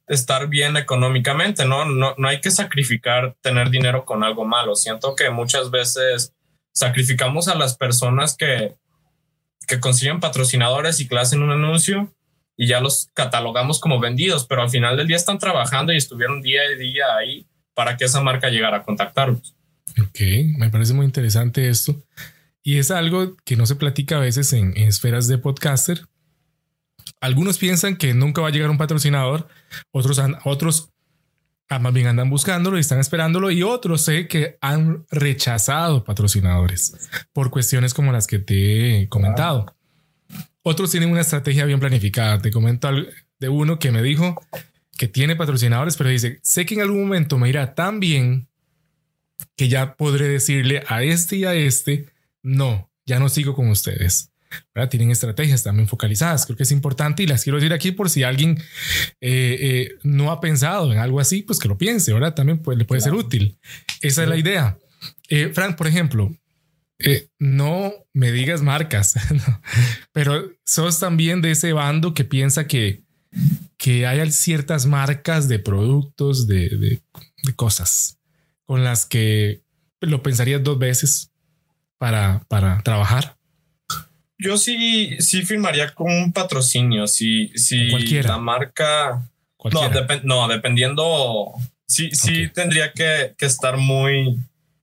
estar 0.06 0.48
bien 0.48 0.76
económicamente, 0.76 1.64
¿no? 1.64 1.84
¿no? 1.84 2.14
No 2.18 2.28
hay 2.28 2.40
que 2.40 2.50
sacrificar 2.50 3.34
tener 3.40 3.70
dinero 3.70 4.04
con 4.04 4.22
algo 4.22 4.44
malo. 4.44 4.74
Siento 4.76 5.14
que 5.14 5.30
muchas 5.30 5.70
veces 5.70 6.34
sacrificamos 6.72 7.48
a 7.48 7.54
las 7.54 7.76
personas 7.76 8.36
que, 8.36 8.74
que 9.66 9.80
consiguen 9.80 10.20
patrocinadores 10.20 11.00
y 11.00 11.08
que 11.08 11.18
hacen 11.18 11.42
un 11.42 11.52
anuncio 11.52 12.12
y 12.56 12.68
ya 12.68 12.80
los 12.80 13.10
catalogamos 13.14 13.80
como 13.80 14.00
vendidos, 14.00 14.46
pero 14.46 14.62
al 14.62 14.70
final 14.70 14.96
del 14.96 15.06
día 15.06 15.16
están 15.16 15.38
trabajando 15.38 15.92
y 15.92 15.96
estuvieron 15.96 16.40
día 16.40 16.62
a 16.62 16.76
día 16.76 17.04
ahí 17.18 17.46
para 17.74 17.96
que 17.96 18.04
esa 18.04 18.22
marca 18.22 18.48
llegara 18.48 18.78
a 18.78 18.82
contactarlos. 18.82 19.54
Ok, 20.00 20.20
me 20.56 20.70
parece 20.70 20.94
muy 20.94 21.06
interesante 21.06 21.68
esto. 21.68 22.02
Y 22.62 22.78
es 22.78 22.90
algo 22.90 23.36
que 23.44 23.56
no 23.56 23.66
se 23.66 23.76
platica 23.76 24.16
a 24.16 24.20
veces 24.20 24.52
en, 24.52 24.76
esferas 24.76 25.28
de 25.28 25.38
podcaster. 25.38 26.06
Algunos 27.20 27.58
piensan 27.58 27.96
que 27.96 28.14
nunca 28.14 28.40
va 28.40 28.48
a 28.48 28.50
llegar 28.50 28.70
un 28.70 28.78
patrocinador, 28.78 29.48
otros, 29.90 30.20
otros 30.44 30.90
ah, 31.68 31.78
más 31.78 31.92
bien 31.92 32.06
andan 32.06 32.30
buscándolo 32.30 32.76
y 32.76 32.80
están 32.80 33.00
esperándolo 33.00 33.50
y 33.50 33.62
otros 33.62 34.02
sé 34.02 34.28
que 34.28 34.56
han 34.60 35.04
rechazado 35.10 36.04
patrocinadores 36.04 37.10
por 37.32 37.50
cuestiones 37.50 37.92
como 37.92 38.12
las 38.12 38.26
que 38.26 38.38
te 38.38 39.02
he 39.02 39.08
comentado. 39.08 39.74
Otros 40.62 40.90
tienen 40.90 41.10
una 41.10 41.20
estrategia 41.20 41.66
bien 41.66 41.80
planificada. 41.80 42.40
Te 42.40 42.50
comento 42.50 42.88
de 43.38 43.48
uno 43.48 43.78
que 43.78 43.90
me 43.90 44.02
dijo 44.02 44.40
que 45.04 45.08
tiene 45.08 45.36
patrocinadores, 45.36 45.98
pero 45.98 46.08
dice, 46.08 46.40
sé 46.42 46.64
que 46.64 46.76
en 46.76 46.80
algún 46.80 47.02
momento 47.02 47.36
me 47.36 47.50
irá 47.50 47.74
tan 47.74 48.00
bien 48.00 48.48
que 49.54 49.68
ya 49.68 49.96
podré 49.96 50.26
decirle 50.28 50.82
a 50.88 51.02
este 51.02 51.36
y 51.36 51.44
a 51.44 51.52
este, 51.52 52.06
no, 52.42 52.90
ya 53.04 53.18
no 53.18 53.28
sigo 53.28 53.54
con 53.54 53.68
ustedes. 53.68 54.30
Tienen 54.88 55.10
estrategias 55.10 55.62
también 55.62 55.88
focalizadas. 55.88 56.46
Creo 56.46 56.56
que 56.56 56.62
es 56.62 56.72
importante 56.72 57.22
y 57.22 57.26
las 57.26 57.44
quiero 57.44 57.58
decir 57.58 57.74
aquí 57.74 57.92
por 57.92 58.08
si 58.08 58.22
alguien 58.22 58.56
eh, 59.20 59.58
eh, 59.60 59.88
no 60.04 60.32
ha 60.32 60.40
pensado 60.40 60.90
en 60.90 60.98
algo 60.98 61.20
así, 61.20 61.42
pues 61.42 61.58
que 61.58 61.68
lo 61.68 61.76
piense, 61.76 62.14
¿verdad? 62.14 62.34
También 62.34 62.62
le 62.74 62.86
puede 62.86 63.02
ser 63.02 63.12
útil. 63.12 63.58
Esa 64.00 64.22
es 64.22 64.28
la 64.30 64.38
idea. 64.38 64.78
Eh, 65.28 65.50
Frank, 65.52 65.76
por 65.76 65.86
ejemplo, 65.86 66.34
no 67.38 67.92
me 68.14 68.32
digas 68.32 68.62
marcas, 68.62 69.16
pero 70.12 70.50
sos 70.64 70.98
también 70.98 71.42
de 71.42 71.50
ese 71.50 71.74
bando 71.74 72.14
que 72.14 72.24
piensa 72.24 72.66
que, 72.66 73.03
que 73.84 74.06
hay 74.06 74.32
ciertas 74.32 74.86
marcas 74.86 75.46
de 75.46 75.58
productos, 75.58 76.46
de, 76.46 76.70
de, 76.70 77.02
de 77.42 77.54
cosas 77.54 78.18
con 78.64 78.82
las 78.82 79.04
que 79.04 79.60
lo 80.00 80.22
pensarías 80.22 80.64
dos 80.64 80.78
veces 80.78 81.30
para, 81.98 82.42
para 82.48 82.80
trabajar? 82.82 83.36
Yo 84.38 84.56
sí, 84.56 85.20
sí 85.20 85.42
firmaría 85.42 85.94
con 85.94 86.10
un 86.10 86.32
patrocinio. 86.32 87.06
Si, 87.06 87.48
si 87.58 87.90
la 88.22 88.38
marca. 88.38 89.22
No, 90.22 90.48
dependiendo. 90.48 91.52
Sí, 91.84 92.08
sí 92.12 92.48
tendría 92.48 92.90
que, 92.90 93.34
que, 93.36 93.44
estar 93.44 93.76
muy, 93.76 94.38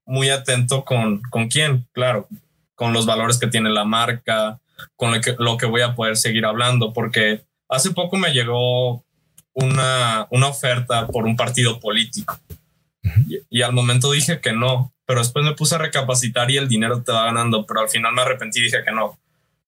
muy 0.05 0.29
atento 0.29 0.85
con, 0.85 1.23
con 1.31 1.47
quién, 1.47 1.87
claro, 1.91 2.27
con 2.75 2.93
los 2.93 3.07
valores 3.07 3.39
que 3.39 3.47
tiene 3.47 3.71
la 3.71 3.83
marca, 3.83 4.59
con 4.95 5.11
lo 5.11 5.21
que, 5.21 5.35
lo 5.39 5.57
que 5.57 5.65
voy 5.65 5.81
a 5.81 5.95
poder 5.95 6.17
seguir 6.17 6.45
hablando, 6.45 6.93
porque 6.93 7.41
hace 7.71 7.91
poco 7.91 8.17
me 8.17 8.31
llegó 8.31 9.03
una, 9.53 10.27
una 10.29 10.47
oferta 10.47 11.07
por 11.07 11.25
un 11.25 11.35
partido 11.35 11.79
político 11.79 12.39
y, 13.49 13.61
al 13.61 13.73
momento 13.73 14.11
dije 14.11 14.39
que 14.41 14.53
no, 14.53 14.93
pero 15.05 15.19
después 15.19 15.43
me 15.43 15.53
puse 15.53 15.75
a 15.75 15.79
recapacitar 15.79 16.51
y 16.51 16.57
el 16.57 16.67
dinero 16.67 17.03
te 17.03 17.11
va 17.11 17.25
ganando, 17.25 17.65
pero 17.65 17.81
al 17.81 17.89
final 17.89 18.13
me 18.13 18.21
arrepentí 18.21 18.59
y 18.59 18.63
dije 18.63 18.83
que 18.85 18.91
no, 18.91 19.19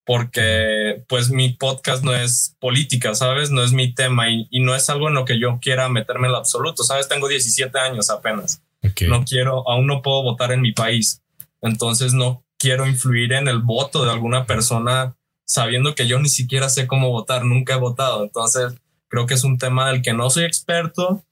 porque 0.04 1.02
pues 1.08 1.30
mi 1.30 1.50
podcast 1.50 2.04
no 2.04 2.14
es 2.14 2.56
política, 2.60 3.14
¿sabes? 3.14 3.50
No 3.50 3.62
es 3.62 3.72
mi 3.72 3.92
tema 3.92 4.30
y, 4.30 4.48
no 4.60 4.74
es 4.74 4.88
algo 4.88 5.08
en 5.08 5.14
lo 5.14 5.24
que 5.24 5.38
yo 5.38 5.58
quiera 5.60 5.88
meterme 5.88 6.28
en 6.28 6.32
lo 6.32 6.38
absoluto, 6.38 6.84
¿sabes? 6.84 7.08
Tengo 7.08 7.28
17 7.28 7.76
años 7.78 8.10
apenas. 8.10 8.62
No 9.08 9.24
quiero, 9.24 9.68
aún 9.68 9.86
no 9.86 10.02
puedo 10.02 10.22
votar 10.22 10.52
en 10.52 10.60
mi 10.60 10.72
país, 10.72 11.22
entonces 11.62 12.12
no 12.12 12.44
quiero 12.58 12.86
influir 12.86 13.32
en 13.32 13.48
el 13.48 13.60
voto 13.60 14.04
de 14.04 14.12
alguna 14.12 14.46
persona 14.46 15.16
sabiendo 15.46 15.94
que 15.94 16.06
yo 16.06 16.18
ni 16.18 16.28
siquiera 16.28 16.68
sé 16.68 16.86
cómo 16.86 17.10
votar, 17.10 17.44
nunca 17.44 17.74
he 17.74 17.78
votado, 17.78 18.24
entonces 18.24 18.74
creo 19.08 19.26
que 19.26 19.34
es 19.34 19.44
un 19.44 19.58
tema 19.58 19.90
del 19.90 20.02
que 20.02 20.12
no 20.12 20.30
soy 20.30 20.44
experto 20.44 21.24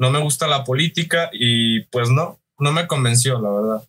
no 0.00 0.10
me 0.10 0.18
gusta 0.18 0.48
la 0.48 0.64
política 0.64 1.28
y 1.30 1.82
pues 1.82 2.08
no, 2.08 2.40
no 2.58 2.72
me 2.72 2.86
convenció, 2.86 3.38
la 3.38 3.50
verdad. 3.50 3.88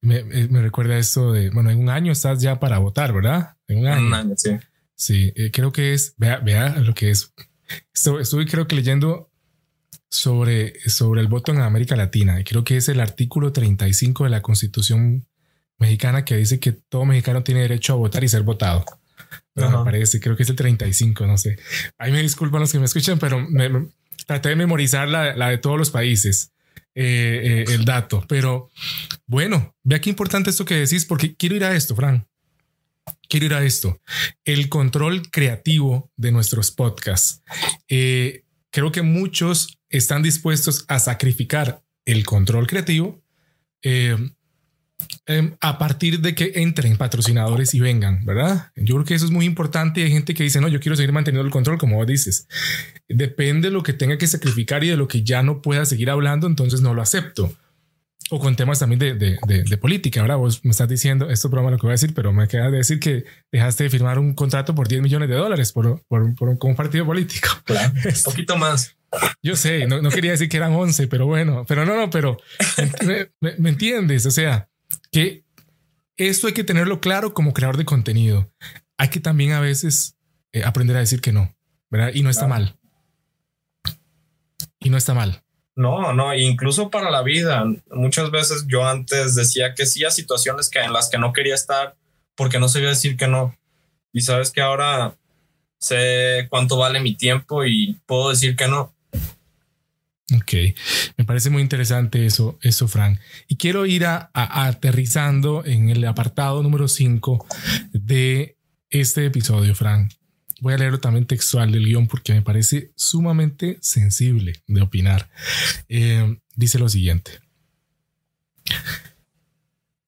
Me, 0.00 0.16
eh, 0.16 0.48
recuerda 0.50 0.98
esto 0.98 1.32
de, 1.32 1.50
bueno, 1.50 1.70
en 1.70 1.78
un 1.78 1.88
año 1.88 2.10
estás 2.10 2.42
ya 2.42 2.58
para 2.58 2.78
votar, 2.78 3.12
¿verdad? 3.12 3.54
En 3.68 3.78
un 3.78 4.12
año. 4.12 4.34
sí. 4.36 4.58
Sí, 4.98 5.32
eh, 5.36 5.50
creo 5.52 5.72
que 5.72 5.92
es, 5.92 6.14
vea, 6.16 6.38
vea 6.38 6.76
lo 6.78 6.94
que 6.94 7.10
es. 7.10 7.32
Estuve, 7.92 8.46
creo 8.46 8.66
que 8.66 8.74
leyendo 8.74 9.30
sobre, 10.08 10.80
sobre 10.88 11.20
el 11.20 11.28
voto 11.28 11.52
en 11.52 11.60
América 11.60 11.96
Latina 11.96 12.40
y 12.40 12.44
creo 12.44 12.64
que 12.64 12.78
es 12.78 12.88
el 12.88 13.00
artículo 13.00 13.52
35 13.52 14.24
de 14.24 14.30
la 14.30 14.40
Constitución 14.40 15.26
mexicana 15.78 16.24
que 16.24 16.36
dice 16.36 16.60
que 16.60 16.72
todo 16.72 17.04
mexicano 17.04 17.42
tiene 17.42 17.62
derecho 17.62 17.92
a 17.92 17.96
votar 17.96 18.24
y 18.24 18.28
ser 18.28 18.42
votado. 18.42 18.84
me 19.54 19.70
parece, 19.84 20.20
creo 20.20 20.36
que 20.36 20.42
es 20.42 20.50
el 20.50 20.56
35, 20.56 21.26
no 21.26 21.38
sé. 21.38 21.56
Ahí 21.98 22.12
me 22.12 22.22
disculpan 22.22 22.60
los 22.60 22.72
que 22.72 22.78
me 22.78 22.86
escuchan, 22.86 23.18
pero 23.18 23.40
me, 23.48 23.88
traté 24.26 24.50
de 24.50 24.56
memorizar 24.56 25.08
la, 25.08 25.48
de 25.48 25.58
todos 25.58 25.78
los 25.78 25.90
países, 25.90 26.52
eh, 26.94 27.64
eh, 27.68 27.74
el 27.74 27.84
dato. 27.84 28.24
Pero 28.28 28.70
bueno, 29.26 29.74
vea 29.82 30.00
qué 30.00 30.10
importante 30.10 30.50
esto 30.50 30.64
que 30.64 30.74
decís, 30.74 31.04
porque 31.04 31.36
quiero 31.36 31.56
ir 31.56 31.64
a 31.64 31.74
esto, 31.74 31.94
Fran. 31.94 32.26
Quiero 33.28 33.46
ir 33.46 33.54
a 33.54 33.64
esto. 33.64 34.00
El 34.44 34.68
control 34.68 35.30
creativo 35.30 36.10
de 36.16 36.32
nuestros 36.32 36.70
podcasts. 36.70 37.42
Eh, 37.88 38.44
creo 38.70 38.92
que 38.92 39.02
muchos 39.02 39.78
están 39.88 40.22
dispuestos 40.22 40.84
a 40.88 40.98
sacrificar 40.98 41.82
el 42.04 42.24
control 42.24 42.66
creativo 42.66 43.22
Em, 45.28 45.56
a 45.60 45.76
partir 45.76 46.20
de 46.20 46.36
que 46.36 46.52
entren 46.54 46.96
patrocinadores 46.96 47.74
y 47.74 47.80
vengan, 47.80 48.24
¿verdad? 48.24 48.70
Yo 48.76 48.94
creo 48.94 49.04
que 49.04 49.14
eso 49.14 49.24
es 49.24 49.32
muy 49.32 49.44
importante. 49.44 50.04
Hay 50.04 50.10
gente 50.10 50.34
que 50.34 50.44
dice, 50.44 50.60
no, 50.60 50.68
yo 50.68 50.78
quiero 50.78 50.94
seguir 50.94 51.12
manteniendo 51.12 51.44
el 51.44 51.52
control, 51.52 51.78
como 51.78 51.96
vos 51.96 52.06
dices. 52.06 52.46
Depende 53.08 53.68
de 53.68 53.72
lo 53.72 53.82
que 53.82 53.92
tenga 53.92 54.18
que 54.18 54.28
sacrificar 54.28 54.84
y 54.84 54.88
de 54.88 54.96
lo 54.96 55.08
que 55.08 55.24
ya 55.24 55.42
no 55.42 55.62
pueda 55.62 55.84
seguir 55.84 56.10
hablando, 56.10 56.46
entonces 56.46 56.80
no 56.80 56.94
lo 56.94 57.02
acepto. 57.02 57.52
O 58.30 58.38
con 58.38 58.56
temas 58.56 58.78
también 58.78 58.98
de, 58.98 59.14
de, 59.14 59.64
de, 59.64 59.76
política. 59.76 60.20
Ahora 60.20 60.36
vos 60.36 60.64
me 60.64 60.70
estás 60.70 60.88
diciendo, 60.88 61.28
esto 61.28 61.48
es 61.48 61.52
broma 61.52 61.70
lo 61.70 61.76
que 61.76 61.82
voy 61.82 61.92
a 61.92 61.94
decir, 61.94 62.12
pero 62.14 62.32
me 62.32 62.48
queda 62.48 62.70
de 62.70 62.78
decir 62.78 62.98
que 62.98 63.24
dejaste 63.52 63.84
de 63.84 63.90
firmar 63.90 64.18
un 64.18 64.34
contrato 64.34 64.74
por 64.74 64.88
10 64.88 65.02
millones 65.02 65.28
de 65.28 65.36
dólares 65.36 65.72
por, 65.72 66.02
por, 66.08 66.34
por 66.34 66.48
un, 66.48 66.76
partido 66.76 67.04
político. 67.04 67.48
un 67.68 68.22
poquito 68.24 68.56
más. 68.56 68.96
Yo 69.42 69.54
sé, 69.54 69.86
no, 69.86 70.02
no, 70.02 70.10
quería 70.10 70.32
decir 70.32 70.48
que 70.48 70.56
eran 70.56 70.72
11, 70.72 71.06
pero 71.08 71.26
bueno, 71.26 71.64
pero 71.68 71.84
no, 71.84 71.96
no, 71.96 72.10
pero 72.10 72.36
me 73.00 73.68
entiendes? 73.70 74.26
O 74.26 74.30
sea, 74.32 74.68
que 75.10 75.44
esto 76.16 76.46
hay 76.46 76.54
que 76.54 76.64
tenerlo 76.64 77.00
claro 77.00 77.34
como 77.34 77.52
creador 77.52 77.76
de 77.76 77.84
contenido. 77.84 78.50
Hay 78.96 79.08
que 79.08 79.20
también 79.20 79.52
a 79.52 79.60
veces 79.60 80.16
eh, 80.52 80.64
aprender 80.64 80.96
a 80.96 81.00
decir 81.00 81.20
que 81.20 81.32
no, 81.32 81.54
¿verdad? 81.90 82.12
Y 82.14 82.22
no 82.22 82.30
está 82.30 82.46
mal. 82.46 82.78
Y 84.80 84.90
no 84.90 84.96
está 84.96 85.14
mal. 85.14 85.42
No, 85.74 86.14
no, 86.14 86.34
incluso 86.34 86.90
para 86.90 87.10
la 87.10 87.22
vida. 87.22 87.64
Muchas 87.90 88.30
veces 88.30 88.64
yo 88.66 88.86
antes 88.86 89.34
decía 89.34 89.74
que 89.74 89.84
sí 89.84 90.04
a 90.04 90.10
situaciones 90.10 90.70
que 90.70 90.80
en 90.80 90.92
las 90.92 91.10
que 91.10 91.18
no 91.18 91.34
quería 91.34 91.54
estar 91.54 91.96
porque 92.34 92.58
no 92.58 92.68
sabía 92.68 92.88
decir 92.88 93.16
que 93.16 93.28
no. 93.28 93.54
Y 94.12 94.22
sabes 94.22 94.50
que 94.50 94.62
ahora 94.62 95.16
sé 95.78 96.46
cuánto 96.48 96.78
vale 96.78 97.00
mi 97.00 97.14
tiempo 97.14 97.66
y 97.66 98.00
puedo 98.06 98.30
decir 98.30 98.56
que 98.56 98.68
no. 98.68 98.95
Ok, 100.34 100.52
me 101.16 101.24
parece 101.24 101.50
muy 101.50 101.62
interesante 101.62 102.26
eso, 102.26 102.58
eso, 102.60 102.88
Frank. 102.88 103.20
Y 103.46 103.56
quiero 103.56 103.86
ir 103.86 104.06
a, 104.06 104.30
aterrizando 104.34 105.64
en 105.64 105.88
el 105.88 106.04
apartado 106.04 106.64
número 106.64 106.88
5 106.88 107.46
de 107.92 108.56
este 108.90 109.26
episodio, 109.26 109.74
Frank. 109.76 110.12
Voy 110.60 110.74
a 110.74 110.78
leerlo 110.78 110.98
también 110.98 111.26
textual 111.26 111.70
del 111.70 111.84
guion 111.84 112.08
porque 112.08 112.32
me 112.32 112.42
parece 112.42 112.90
sumamente 112.96 113.78
sensible 113.82 114.54
de 114.66 114.80
opinar. 114.80 115.30
Eh, 115.88 116.40
dice 116.56 116.78
lo 116.80 116.88
siguiente. 116.88 117.32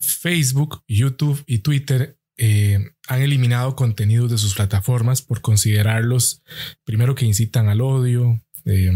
Facebook, 0.00 0.82
YouTube 0.88 1.44
y 1.46 1.58
Twitter 1.58 2.18
eh, 2.38 2.92
han 3.06 3.22
eliminado 3.22 3.76
contenidos 3.76 4.30
de 4.32 4.38
sus 4.38 4.54
plataformas 4.54 5.22
por 5.22 5.40
considerarlos, 5.40 6.42
primero 6.84 7.14
que 7.14 7.24
incitan 7.24 7.68
al 7.68 7.80
odio, 7.80 8.40
eh, 8.64 8.92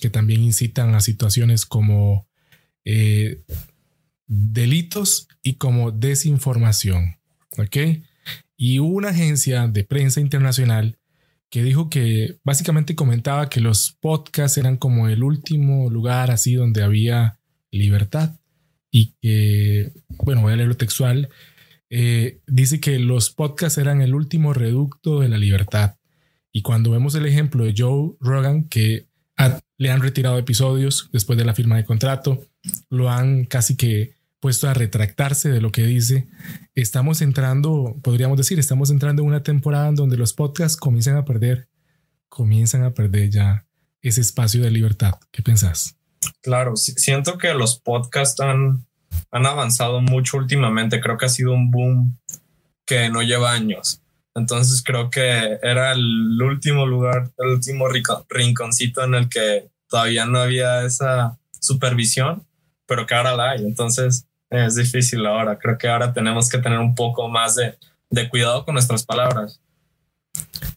que 0.00 0.10
también 0.10 0.42
incitan 0.42 0.94
a 0.94 1.00
situaciones 1.00 1.66
como 1.66 2.26
eh, 2.84 3.42
delitos 4.26 5.28
y 5.42 5.54
como 5.54 5.90
desinformación. 5.90 7.16
¿Ok? 7.56 7.76
Y 8.56 8.78
una 8.78 9.10
agencia 9.10 9.66
de 9.68 9.84
prensa 9.84 10.20
internacional 10.20 10.98
que 11.50 11.62
dijo 11.62 11.88
que 11.88 12.38
básicamente 12.44 12.94
comentaba 12.94 13.48
que 13.48 13.60
los 13.60 13.96
podcasts 14.00 14.58
eran 14.58 14.76
como 14.76 15.08
el 15.08 15.22
último 15.22 15.90
lugar 15.90 16.30
así 16.30 16.54
donde 16.54 16.82
había 16.82 17.38
libertad 17.70 18.38
y 18.90 19.14
que, 19.20 19.92
bueno, 20.24 20.42
voy 20.42 20.52
a 20.52 20.56
leerlo 20.56 20.76
textual, 20.76 21.28
eh, 21.90 22.40
dice 22.46 22.80
que 22.80 22.98
los 22.98 23.30
podcasts 23.30 23.78
eran 23.78 24.02
el 24.02 24.14
último 24.14 24.52
reducto 24.52 25.20
de 25.20 25.28
la 25.28 25.38
libertad. 25.38 25.96
Y 26.52 26.62
cuando 26.62 26.90
vemos 26.90 27.14
el 27.14 27.26
ejemplo 27.26 27.64
de 27.64 27.74
Joe 27.76 28.12
Rogan, 28.20 28.64
que 28.64 29.06
le 29.78 29.90
han 29.90 30.02
retirado 30.02 30.38
episodios 30.38 31.08
después 31.12 31.38
de 31.38 31.44
la 31.44 31.54
firma 31.54 31.76
de 31.76 31.84
contrato, 31.84 32.44
lo 32.90 33.10
han 33.10 33.44
casi 33.44 33.76
que 33.76 34.18
puesto 34.40 34.68
a 34.68 34.74
retractarse 34.74 35.48
de 35.48 35.60
lo 35.60 35.72
que 35.72 35.82
dice. 35.84 36.28
Estamos 36.74 37.22
entrando, 37.22 37.96
podríamos 38.02 38.36
decir, 38.36 38.58
estamos 38.58 38.90
entrando 38.90 39.22
en 39.22 39.28
una 39.28 39.42
temporada 39.42 39.88
en 39.88 39.94
donde 39.94 40.16
los 40.16 40.34
podcasts 40.34 40.76
comienzan 40.76 41.16
a 41.16 41.24
perder, 41.24 41.68
comienzan 42.28 42.82
a 42.82 42.92
perder 42.92 43.30
ya 43.30 43.66
ese 44.02 44.20
espacio 44.20 44.62
de 44.62 44.70
libertad. 44.70 45.14
¿Qué 45.30 45.42
pensás? 45.42 45.96
Claro, 46.42 46.76
siento 46.76 47.38
que 47.38 47.54
los 47.54 47.78
podcasts 47.80 48.40
han, 48.40 48.86
han 49.30 49.46
avanzado 49.46 50.00
mucho 50.00 50.36
últimamente. 50.36 51.00
Creo 51.00 51.16
que 51.16 51.26
ha 51.26 51.30
sido 51.30 51.52
un 51.52 51.70
boom 51.70 52.18
que 52.84 53.08
no 53.10 53.22
lleva 53.22 53.52
años. 53.52 54.02
Entonces 54.38 54.82
creo 54.84 55.10
que 55.10 55.58
era 55.62 55.92
el 55.92 56.40
último 56.42 56.86
lugar, 56.86 57.30
el 57.38 57.48
último 57.48 57.86
rinconcito 58.28 59.04
en 59.04 59.14
el 59.14 59.28
que 59.28 59.68
todavía 59.88 60.24
no 60.26 60.38
había 60.38 60.84
esa 60.84 61.38
supervisión, 61.60 62.46
pero 62.86 63.06
que 63.06 63.14
ahora 63.14 63.36
la 63.36 63.50
hay. 63.50 63.64
Entonces 63.64 64.26
es 64.50 64.74
difícil 64.74 65.26
ahora. 65.26 65.58
Creo 65.58 65.76
que 65.78 65.88
ahora 65.88 66.12
tenemos 66.12 66.48
que 66.48 66.58
tener 66.58 66.78
un 66.78 66.94
poco 66.94 67.28
más 67.28 67.56
de, 67.56 67.76
de 68.10 68.28
cuidado 68.28 68.64
con 68.64 68.74
nuestras 68.74 69.04
palabras. 69.04 69.60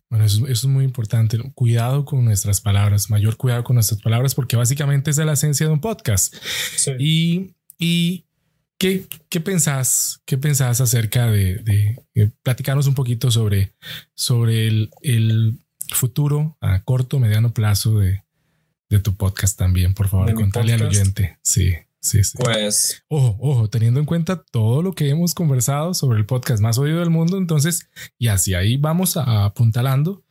Bueno, 0.09 0.25
eso, 0.25 0.45
es 0.47 0.65
muy 0.65 0.83
importante. 0.83 1.39
Cuidado 1.55 2.03
con 2.03 2.25
nuestras 2.25 2.59
palabras, 2.59 3.09
mayor 3.09 3.37
cuidado 3.37 3.63
con 3.63 3.75
nuestras 3.75 4.01
palabras, 4.01 4.35
porque 4.35 4.57
básicamente 4.57 5.11
es 5.11 5.17
la 5.17 5.33
esencia 5.33 5.67
de 5.67 5.71
un 5.71 5.79
podcast. 5.79 6.35
Y, 6.99 7.53
y 7.77 8.25
¿qué, 8.81 9.05
¿qué, 9.29 9.39
pensás? 9.39 10.23
¿Qué 10.25 10.39
pensás 10.39 10.81
acerca 10.81 11.27
de, 11.27 11.57
de, 12.15 12.31
platicarnos 12.41 12.87
un 12.87 12.95
poquito 12.95 13.29
sobre, 13.29 13.75
sobre 14.15 14.67
el, 14.67 14.89
el, 15.03 15.59
futuro 15.93 16.57
a 16.61 16.83
corto, 16.83 17.19
mediano 17.19 17.53
plazo 17.53 17.99
de, 17.99 18.23
de 18.89 18.99
tu 18.99 19.15
podcast 19.15 19.55
también? 19.55 19.93
Por 19.93 20.07
favor, 20.07 20.33
contale 20.33 20.73
al 20.73 20.81
oyente. 20.81 21.37
Sí. 21.43 21.75
Sí, 21.99 22.23
sí. 22.23 22.35
Pues. 22.39 23.03
Ojo, 23.09 23.37
ojo, 23.39 23.69
teniendo 23.69 23.99
en 23.99 24.07
cuenta 24.07 24.41
todo 24.41 24.81
lo 24.81 24.93
que 24.93 25.09
hemos 25.09 25.35
conversado 25.35 25.93
sobre 25.93 26.17
el 26.17 26.25
podcast 26.25 26.59
más 26.59 26.79
oído 26.79 26.99
del 27.01 27.11
mundo, 27.11 27.37
entonces, 27.37 27.87
y 28.17 28.29
hacia 28.29 28.57
ahí 28.57 28.77
vamos 28.77 29.15
a, 29.17 29.45
apuntalando. 29.45 30.23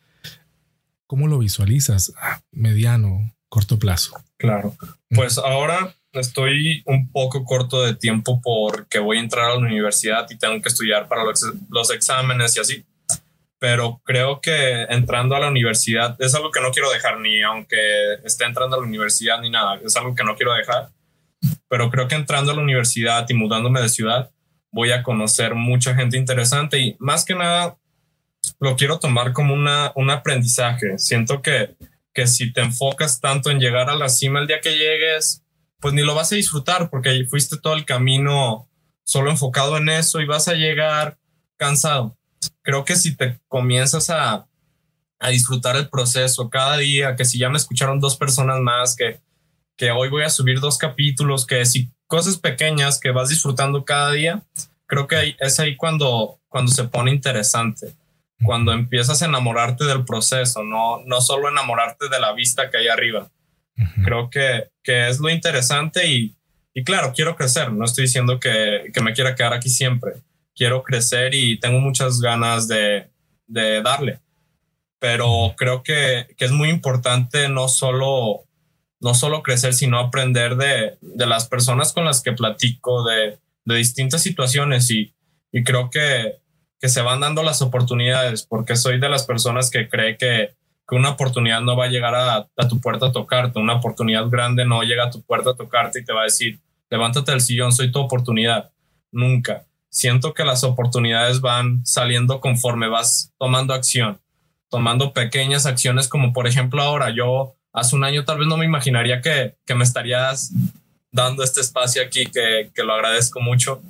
¿Cómo 1.06 1.28
lo 1.28 1.38
visualizas? 1.38 2.12
a 2.20 2.42
mediano, 2.50 3.32
corto 3.48 3.78
plazo. 3.78 4.20
Claro. 4.36 4.76
Pues 5.10 5.38
ahora 5.38 5.94
estoy 6.12 6.82
un 6.86 7.10
poco 7.10 7.44
corto 7.44 7.82
de 7.82 7.94
tiempo 7.94 8.40
porque 8.42 8.98
voy 8.98 9.18
a 9.18 9.20
entrar 9.20 9.46
a 9.46 9.54
la 9.54 9.58
universidad 9.58 10.26
y 10.30 10.38
tengo 10.38 10.60
que 10.60 10.68
estudiar 10.68 11.08
para 11.08 11.24
los, 11.24 11.44
los 11.70 11.90
exámenes 11.90 12.56
y 12.56 12.60
así. 12.60 12.84
Pero 13.58 14.00
creo 14.04 14.40
que 14.40 14.82
entrando 14.84 15.36
a 15.36 15.40
la 15.40 15.48
universidad 15.48 16.16
es 16.18 16.34
algo 16.34 16.50
que 16.50 16.60
no 16.60 16.70
quiero 16.70 16.90
dejar 16.90 17.20
ni 17.20 17.42
aunque 17.42 17.76
esté 18.24 18.44
entrando 18.44 18.76
a 18.76 18.80
la 18.80 18.86
universidad 18.86 19.40
ni 19.40 19.50
nada. 19.50 19.78
Es 19.84 19.96
algo 19.96 20.14
que 20.14 20.24
no 20.24 20.34
quiero 20.34 20.54
dejar 20.54 20.90
pero 21.68 21.90
creo 21.90 22.08
que 22.08 22.14
entrando 22.14 22.52
a 22.52 22.54
la 22.54 22.62
universidad 22.62 23.26
y 23.28 23.34
mudándome 23.34 23.80
de 23.80 23.88
ciudad, 23.88 24.30
voy 24.72 24.92
a 24.92 25.02
conocer 25.02 25.54
mucha 25.54 25.94
gente 25.94 26.16
interesante 26.16 26.78
y 26.78 26.96
más 26.98 27.24
que 27.24 27.34
nada 27.34 27.76
lo 28.58 28.76
quiero 28.76 28.98
tomar 28.98 29.32
como 29.32 29.54
una, 29.54 29.92
un 29.94 30.10
aprendizaje. 30.10 30.98
Siento 30.98 31.42
que, 31.42 31.76
que 32.12 32.26
si 32.26 32.52
te 32.52 32.60
enfocas 32.60 33.20
tanto 33.20 33.50
en 33.50 33.60
llegar 33.60 33.88
a 33.88 33.94
la 33.94 34.08
cima 34.08 34.40
el 34.40 34.46
día 34.46 34.60
que 34.60 34.76
llegues, 34.76 35.42
pues 35.80 35.94
ni 35.94 36.02
lo 36.02 36.14
vas 36.14 36.32
a 36.32 36.36
disfrutar 36.36 36.90
porque 36.90 37.24
fuiste 37.28 37.58
todo 37.58 37.74
el 37.74 37.84
camino 37.84 38.68
solo 39.04 39.30
enfocado 39.30 39.76
en 39.76 39.88
eso 39.88 40.20
y 40.20 40.26
vas 40.26 40.48
a 40.48 40.54
llegar 40.54 41.18
cansado. 41.56 42.16
Creo 42.62 42.84
que 42.84 42.96
si 42.96 43.16
te 43.16 43.40
comienzas 43.48 44.10
a, 44.10 44.46
a 45.18 45.28
disfrutar 45.28 45.76
el 45.76 45.88
proceso 45.88 46.48
cada 46.50 46.76
día, 46.76 47.16
que 47.16 47.24
si 47.24 47.38
ya 47.38 47.48
me 47.48 47.56
escucharon 47.56 48.00
dos 48.00 48.16
personas 48.16 48.60
más, 48.60 48.96
que 48.96 49.20
que 49.80 49.90
hoy 49.90 50.10
voy 50.10 50.24
a 50.24 50.28
subir 50.28 50.60
dos 50.60 50.76
capítulos, 50.76 51.46
que 51.46 51.64
si 51.64 51.90
cosas 52.06 52.36
pequeñas 52.36 53.00
que 53.00 53.12
vas 53.12 53.30
disfrutando 53.30 53.86
cada 53.86 54.12
día, 54.12 54.42
creo 54.84 55.06
que 55.06 55.36
es 55.40 55.58
ahí 55.58 55.74
cuando, 55.74 56.38
cuando 56.50 56.70
se 56.70 56.84
pone 56.84 57.10
interesante, 57.10 57.94
cuando 58.44 58.74
empiezas 58.74 59.22
a 59.22 59.24
enamorarte 59.24 59.86
del 59.86 60.04
proceso, 60.04 60.62
no, 60.64 61.02
no 61.06 61.22
solo 61.22 61.48
enamorarte 61.48 62.10
de 62.10 62.20
la 62.20 62.34
vista 62.34 62.68
que 62.68 62.76
hay 62.76 62.88
arriba. 62.88 63.30
Creo 64.04 64.28
que, 64.28 64.68
que 64.82 65.08
es 65.08 65.20
lo 65.20 65.30
interesante 65.30 66.06
y, 66.06 66.36
y 66.74 66.84
claro, 66.84 67.12
quiero 67.14 67.34
crecer, 67.34 67.72
no 67.72 67.84
estoy 67.84 68.04
diciendo 68.04 68.38
que, 68.38 68.90
que 68.92 69.00
me 69.00 69.14
quiera 69.14 69.34
quedar 69.34 69.54
aquí 69.54 69.70
siempre, 69.70 70.14
quiero 70.54 70.82
crecer 70.82 71.34
y 71.34 71.58
tengo 71.58 71.80
muchas 71.80 72.20
ganas 72.20 72.68
de, 72.68 73.08
de 73.46 73.80
darle, 73.80 74.20
pero 74.98 75.54
creo 75.56 75.82
que, 75.82 76.26
que 76.36 76.44
es 76.44 76.50
muy 76.50 76.68
importante 76.68 77.48
no 77.48 77.68
solo 77.68 78.44
no 79.00 79.14
solo 79.14 79.42
crecer, 79.42 79.72
sino 79.72 79.98
aprender 79.98 80.56
de, 80.56 80.98
de 81.00 81.26
las 81.26 81.48
personas 81.48 81.92
con 81.92 82.04
las 82.04 82.22
que 82.22 82.32
platico, 82.32 83.02
de, 83.08 83.38
de 83.64 83.74
distintas 83.74 84.22
situaciones 84.22 84.90
y, 84.90 85.14
y 85.52 85.64
creo 85.64 85.90
que, 85.90 86.36
que, 86.78 86.88
se 86.88 87.00
van 87.00 87.20
dando 87.20 87.42
las 87.42 87.62
oportunidades, 87.62 88.46
porque 88.46 88.76
soy 88.76 89.00
de 89.00 89.08
las 89.08 89.24
personas 89.24 89.70
que 89.70 89.88
cree 89.88 90.18
que, 90.18 90.54
que 90.90 90.96
una 90.96 91.10
oportunidad 91.10 91.60
no 91.60 91.76
va 91.76 91.84
a 91.84 91.88
llegar 91.88 92.16
a, 92.16 92.48
a, 92.56 92.68
tu 92.68 92.80
puerta 92.80 93.06
a 93.06 93.12
tocarte, 93.12 93.60
una 93.60 93.74
oportunidad 93.74 94.28
grande 94.28 94.64
no 94.64 94.82
llega 94.82 95.04
a 95.04 95.10
tu 95.10 95.22
puerta 95.22 95.50
a 95.50 95.54
tocarte 95.54 96.00
y 96.00 96.04
te 96.04 96.12
va 96.12 96.22
a 96.22 96.24
decir, 96.24 96.58
levántate 96.90 97.30
del 97.30 97.40
sillón, 97.40 97.72
soy 97.72 97.92
tu 97.92 98.00
oportunidad. 98.00 98.72
Nunca. 99.12 99.66
Siento 99.88 100.34
que 100.34 100.44
las 100.44 100.64
oportunidades 100.64 101.40
van 101.40 101.86
saliendo 101.86 102.40
conforme 102.40 102.88
vas 102.88 103.32
tomando 103.38 103.72
acción, 103.72 104.20
tomando 104.68 105.12
pequeñas 105.12 105.64
acciones 105.64 106.08
como 106.08 106.32
por 106.32 106.48
ejemplo 106.48 106.82
ahora 106.82 107.10
yo 107.10 107.54
hace 107.72 107.94
un 107.94 108.02
año 108.02 108.24
tal 108.24 108.38
vez 108.38 108.48
no 108.48 108.56
me 108.56 108.64
imaginaría 108.64 109.20
que, 109.20 109.54
que 109.64 109.74
me 109.76 109.84
estarías 109.84 110.52
dando 111.12 111.44
este 111.44 111.60
espacio 111.60 112.02
aquí, 112.02 112.26
que, 112.26 112.70
que, 112.74 112.82
lo 112.82 112.94
agradezco 112.94 113.40
mucho. 113.40 113.80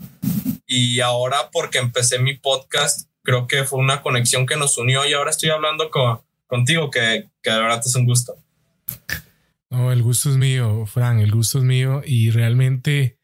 Y 0.67 1.01
ahora 1.01 1.49
porque 1.51 1.79
empecé 1.79 2.19
mi 2.19 2.35
podcast, 2.37 3.09
creo 3.23 3.47
que 3.47 3.65
fue 3.65 3.79
una 3.79 4.03
conexión 4.03 4.47
que 4.47 4.57
nos 4.57 4.77
unió 4.77 5.07
y 5.07 5.15
ahora 5.15 5.31
estoy 5.31 5.51
hablando 5.51 5.91
con, 5.91 6.21
contigo, 6.51 6.91
que, 6.91 7.31
que 7.43 7.51
de 7.51 7.59
verdad 7.59 7.81
es 7.85 7.95
un 7.95 8.05
gusto. 8.05 8.35
No, 9.71 9.93
el 9.93 10.03
gusto 10.03 10.31
es 10.31 10.37
mío, 10.37 10.85
Fran, 10.87 11.21
el 11.21 11.31
gusto 11.31 11.59
es 11.59 11.65
mío 11.65 12.03
y 12.05 12.31
realmente, 12.31 13.19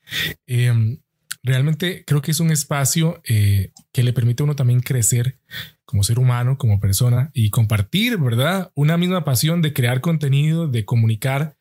eh, 0.46 0.98
realmente 1.42 2.04
creo 2.06 2.22
que 2.22 2.30
es 2.30 2.38
un 2.38 2.52
espacio 2.52 3.20
eh, 3.28 3.72
que 3.92 4.04
le 4.04 4.12
permite 4.12 4.42
a 4.42 4.44
uno 4.44 4.54
también 4.54 4.80
crecer 4.80 5.38
como 5.84 6.04
ser 6.04 6.20
humano, 6.20 6.56
como 6.56 6.78
persona 6.78 7.30
y 7.34 7.50
compartir, 7.50 8.18
¿verdad? 8.18 8.70
Una 8.74 8.96
misma 8.96 9.24
pasión 9.24 9.60
de 9.60 9.72
crear 9.72 10.00
contenido, 10.00 10.68
de 10.68 10.84
comunicar 10.84 11.56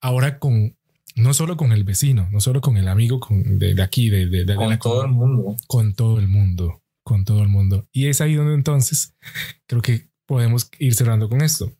ahora 0.00 0.38
con, 0.38 0.76
no 1.16 1.34
solo 1.34 1.58
con 1.58 1.72
el 1.72 1.84
vecino, 1.84 2.28
no 2.32 2.40
solo 2.40 2.62
con 2.62 2.78
el 2.78 2.88
amigo 2.88 3.20
con, 3.20 3.58
de, 3.58 3.80
aquí, 3.82 4.08
de, 4.08 4.26
de, 4.26 4.54
con 4.54 4.78
todo 4.78 5.04
el 5.04 5.10
mundo. 5.10 5.56
Con 5.66 5.94
todo 5.94 6.18
el 6.18 6.28
mundo, 6.28 6.82
con 7.02 7.24
todo 7.24 7.42
el 7.42 7.48
mundo. 7.48 7.88
Y 7.92 8.06
es 8.06 8.22
ahí 8.22 8.34
donde 8.34 8.54
entonces 8.54 9.14
creo 9.66 9.82
que 9.82 10.13
podemos 10.26 10.70
ir 10.78 10.94
cerrando 10.94 11.28
con 11.28 11.42
esto. 11.42 11.72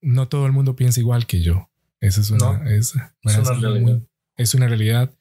No 0.00 0.28
todo 0.28 0.46
el 0.46 0.52
mundo 0.52 0.76
piensa 0.76 1.00
igual 1.00 1.26
que 1.26 1.42
yo. 1.42 1.68
Esa 2.00 2.20
es 2.20 2.30
una, 2.30 2.62
es, 2.70 2.94
es, 3.24 3.36
una 3.38 3.54
realidad. 3.60 4.00
es 4.36 4.54
una 4.54 4.66
realidad 4.66 5.12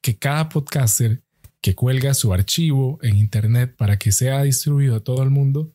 que 0.00 0.16
cada 0.16 0.48
podcaster 0.48 1.20
que 1.60 1.74
cuelga 1.74 2.12
su 2.12 2.32
archivo 2.32 2.98
en 3.02 3.16
Internet 3.16 3.74
para 3.76 3.98
que 3.98 4.10
sea 4.12 4.42
distribuido 4.42 4.96
a 4.96 5.00
todo 5.00 5.22
el 5.22 5.30
mundo, 5.30 5.72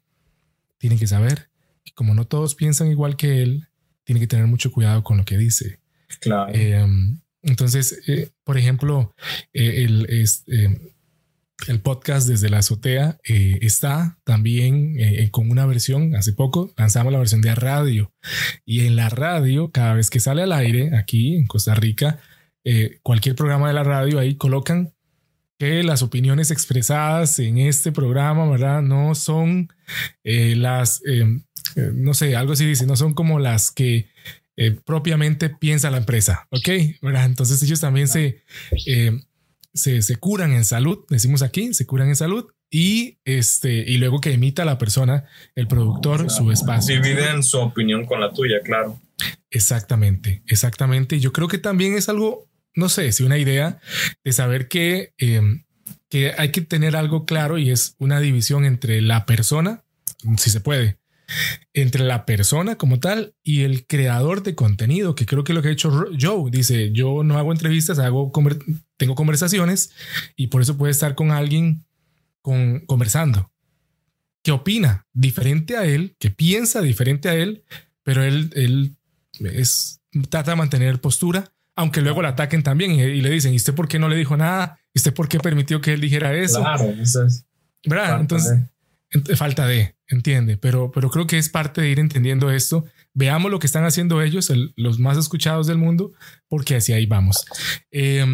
tiene 0.77 0.97
que 0.97 1.07
saber 1.07 1.49
que 1.83 1.93
como 1.93 2.13
no 2.13 2.25
todos 2.25 2.55
piensan 2.55 2.91
igual 2.91 3.15
que 3.15 3.41
él, 3.41 3.67
tiene 4.03 4.19
que 4.19 4.27
tener 4.27 4.47
mucho 4.47 4.71
cuidado 4.71 5.03
con 5.03 5.17
lo 5.17 5.25
que 5.25 5.37
dice. 5.37 5.79
Claro. 6.19 6.53
Em, 6.53 7.19
entonces, 7.41 8.01
eh, 8.07 8.29
por 8.43 8.57
ejemplo, 8.57 9.15
eh, 9.53 9.85
el, 9.85 10.07
el 11.67 11.79
podcast 11.81 12.27
desde 12.27 12.49
la 12.49 12.59
azotea 12.59 13.17
eh, 13.27 13.57
está 13.61 14.19
también 14.23 14.95
con 15.31 15.49
una 15.49 15.65
versión, 15.65 16.15
hace 16.15 16.33
poco 16.33 16.71
lanzamos 16.77 17.11
la 17.11 17.19
versión 17.19 17.41
de 17.41 17.55
radio 17.55 18.13
y 18.65 18.85
en 18.85 18.95
la 18.95 19.09
radio, 19.09 19.71
cada 19.71 19.93
vez 19.93 20.09
que 20.09 20.19
sale 20.19 20.43
al 20.43 20.53
aire 20.53 20.95
aquí 20.95 21.35
en 21.35 21.47
Costa 21.47 21.73
Rica, 21.73 22.19
cualquier 23.01 23.35
programa 23.35 23.69
de 23.69 23.73
la 23.73 23.83
radio 23.83 24.19
ahí 24.19 24.35
colocan 24.35 24.93
que 25.57 25.83
las 25.83 26.03
opiniones 26.03 26.51
expresadas 26.51 27.39
en 27.39 27.57
este 27.57 27.91
programa, 27.91 28.49
¿verdad? 28.49 28.81
No 28.81 29.15
son 29.15 29.69
eh, 30.23 30.55
las, 30.55 31.01
eh, 31.07 31.25
eh, 31.75 31.91
no 31.93 32.13
sé, 32.13 32.35
algo 32.35 32.53
así 32.53 32.65
dice, 32.65 32.85
no 32.85 32.95
son 32.95 33.13
como 33.13 33.39
las 33.39 33.71
que 33.71 34.09
eh, 34.55 34.71
propiamente 34.71 35.49
piensa 35.49 35.91
la 35.91 35.97
empresa, 35.97 36.47
¿ok? 36.51 36.69
Entonces 37.01 37.61
ellos 37.63 37.79
también 37.79 38.07
se, 38.07 38.43
eh, 38.85 39.19
se, 39.77 40.01
se, 40.01 40.15
curan 40.17 40.51
en 40.51 40.65
salud, 40.65 41.05
decimos 41.09 41.41
aquí, 41.41 41.73
se 41.73 41.85
curan 41.85 42.09
en 42.09 42.15
salud 42.15 42.47
y, 42.69 43.19
este, 43.23 43.73
y 43.89 43.97
luego 43.97 44.19
que 44.19 44.33
emita 44.33 44.65
la 44.65 44.77
persona, 44.77 45.25
el 45.55 45.67
productor, 45.67 46.29
su 46.29 46.51
espacio. 46.51 47.01
Dividen 47.01 47.43
su 47.43 47.59
opinión 47.59 48.05
con 48.05 48.19
la 48.19 48.33
tuya, 48.33 48.57
claro. 48.63 48.99
Exactamente, 49.49 50.43
exactamente. 50.47 51.19
Yo 51.19 51.31
creo 51.31 51.47
que 51.47 51.57
también 51.57 51.95
es 51.95 52.09
algo, 52.09 52.49
no 52.75 52.89
sé, 52.89 53.11
si 53.11 53.23
una 53.23 53.37
idea 53.37 53.79
de 54.23 54.33
saber 54.33 54.67
que, 54.67 55.13
em, 55.17 55.63
que 56.09 56.33
hay 56.37 56.51
que 56.51 56.61
tener 56.61 56.95
algo 56.95 57.25
claro 57.25 57.57
y 57.57 57.71
es 57.71 57.95
una 57.99 58.19
división 58.19 58.65
entre 58.65 59.01
la 59.01 59.25
persona, 59.25 59.83
si 60.37 60.49
se 60.49 60.59
puede, 60.59 60.99
entre 61.73 62.03
la 62.03 62.25
persona 62.25 62.77
como 62.77 62.99
tal 62.99 63.35
y 63.43 63.63
el 63.63 63.85
creador 63.85 64.43
de 64.43 64.55
contenido, 64.55 65.15
que 65.15 65.25
creo 65.25 65.43
que 65.43 65.53
lo 65.53 65.61
que 65.61 65.69
ha 65.69 65.71
hecho 65.71 65.91
Joe, 66.19 66.49
dice, 66.51 66.91
yo 66.91 67.23
no 67.23 67.37
hago 67.37 67.51
entrevistas, 67.51 67.99
hago 67.99 68.31
tengo 68.97 69.15
conversaciones 69.15 69.91
y 70.35 70.47
por 70.47 70.61
eso 70.61 70.77
puede 70.77 70.91
estar 70.91 71.15
con 71.15 71.31
alguien 71.31 71.85
con, 72.41 72.81
conversando, 72.81 73.51
que 74.43 74.51
opina 74.51 75.05
diferente 75.13 75.77
a 75.77 75.85
él, 75.85 76.15
que 76.19 76.29
piensa 76.31 76.81
diferente 76.81 77.29
a 77.29 77.35
él, 77.35 77.63
pero 78.03 78.23
él, 78.23 78.51
él 78.55 78.95
es, 79.39 80.01
trata 80.29 80.51
de 80.51 80.57
mantener 80.57 80.99
postura, 80.99 81.51
aunque 81.75 82.01
luego 82.01 82.21
le 82.21 82.29
ataquen 82.29 82.63
también 82.63 82.91
y, 82.91 83.21
le 83.21 83.29
dicen, 83.29 83.53
¿y 83.53 83.57
usted 83.57 83.75
por 83.75 83.87
qué 83.87 83.99
no 83.99 84.09
le 84.09 84.15
dijo 84.15 84.35
nada? 84.35 84.79
¿Y 84.93 84.99
usted 84.99 85.13
por 85.13 85.29
qué 85.29 85.39
permitió 85.39 85.79
que 85.79 85.93
él 85.93 86.01
dijera 86.01 86.33
eso? 86.33 86.59
Claro, 86.59 86.85
eso 86.89 87.25
es. 87.25 87.45
¿Verdad? 87.85 88.19
Entonces, 88.19 88.59
falta 89.35 89.67
de, 89.67 89.95
entiende, 90.07 90.57
pero, 90.57 90.91
pero 90.91 91.09
creo 91.09 91.27
que 91.27 91.37
es 91.37 91.49
parte 91.49 91.81
de 91.81 91.89
ir 91.89 91.99
entendiendo 91.99 92.49
esto. 92.49 92.85
Veamos 93.13 93.51
lo 93.51 93.59
que 93.59 93.67
están 93.67 93.85
haciendo 93.85 94.21
ellos, 94.21 94.51
los 94.75 94.99
más 94.99 95.17
escuchados 95.17 95.67
del 95.67 95.77
mundo, 95.77 96.13
porque 96.47 96.75
así 96.75 96.93
ahí 96.93 97.05
vamos. 97.05 97.45
Eh, 97.91 98.25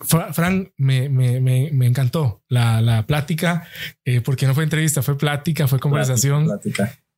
Fran, 0.00 0.72
me, 0.76 1.08
me, 1.08 1.40
me, 1.40 1.86
encantó 1.86 2.42
la, 2.48 2.80
la 2.80 3.06
plática, 3.06 3.66
eh, 4.04 4.20
porque 4.20 4.46
no 4.46 4.54
fue 4.54 4.64
entrevista, 4.64 5.02
fue 5.02 5.16
plática, 5.16 5.68
fue 5.68 5.78
conversación. 5.78 6.48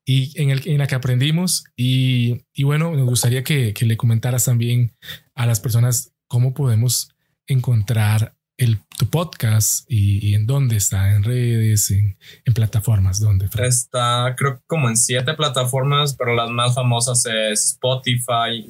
Y 0.04 0.40
en, 0.40 0.50
el, 0.50 0.66
en 0.66 0.78
la 0.78 0.86
que 0.86 0.94
aprendimos. 0.94 1.64
Y, 1.76 2.44
y 2.54 2.62
bueno, 2.62 2.94
nos 2.94 3.06
gustaría 3.06 3.44
que, 3.44 3.74
que, 3.74 3.84
le 3.84 3.96
comentaras 3.96 4.46
también 4.46 4.96
a 5.34 5.46
las 5.46 5.60
personas 5.60 6.12
cómo 6.28 6.54
podemos 6.54 7.10
encontrar 7.46 8.34
el, 8.58 8.80
tu 8.98 9.06
podcast 9.06 9.84
y, 9.88 10.34
en 10.34 10.46
dónde 10.46 10.76
está, 10.76 11.14
en 11.14 11.22
redes, 11.22 11.90
en, 11.90 12.18
en 12.44 12.54
plataformas, 12.54 13.20
dónde. 13.20 13.48
Está, 13.58 14.34
creo 14.36 14.60
como 14.66 14.88
en 14.88 14.96
siete 14.96 15.34
plataformas, 15.34 16.14
pero 16.16 16.34
las 16.34 16.50
más 16.50 16.74
famosas 16.74 17.24
es 17.26 17.72
Spotify, 17.72 18.66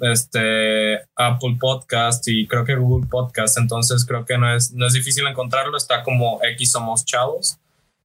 este, 0.00 0.96
Apple 1.16 1.56
Podcast 1.60 2.26
y 2.28 2.46
creo 2.46 2.64
que 2.64 2.74
Google 2.76 3.06
Podcast. 3.06 3.58
Entonces 3.58 4.04
creo 4.04 4.24
que 4.24 4.38
no 4.38 4.54
es, 4.54 4.72
no 4.72 4.86
es 4.86 4.92
difícil 4.92 5.26
encontrarlo. 5.26 5.76
Está 5.76 6.02
como 6.02 6.40
X 6.42 6.72
Somos 6.72 7.04
Chavos. 7.04 7.58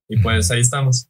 Y 0.08 0.17
pues 0.20 0.52
ahí 0.52 0.62
estamos. 0.62 1.08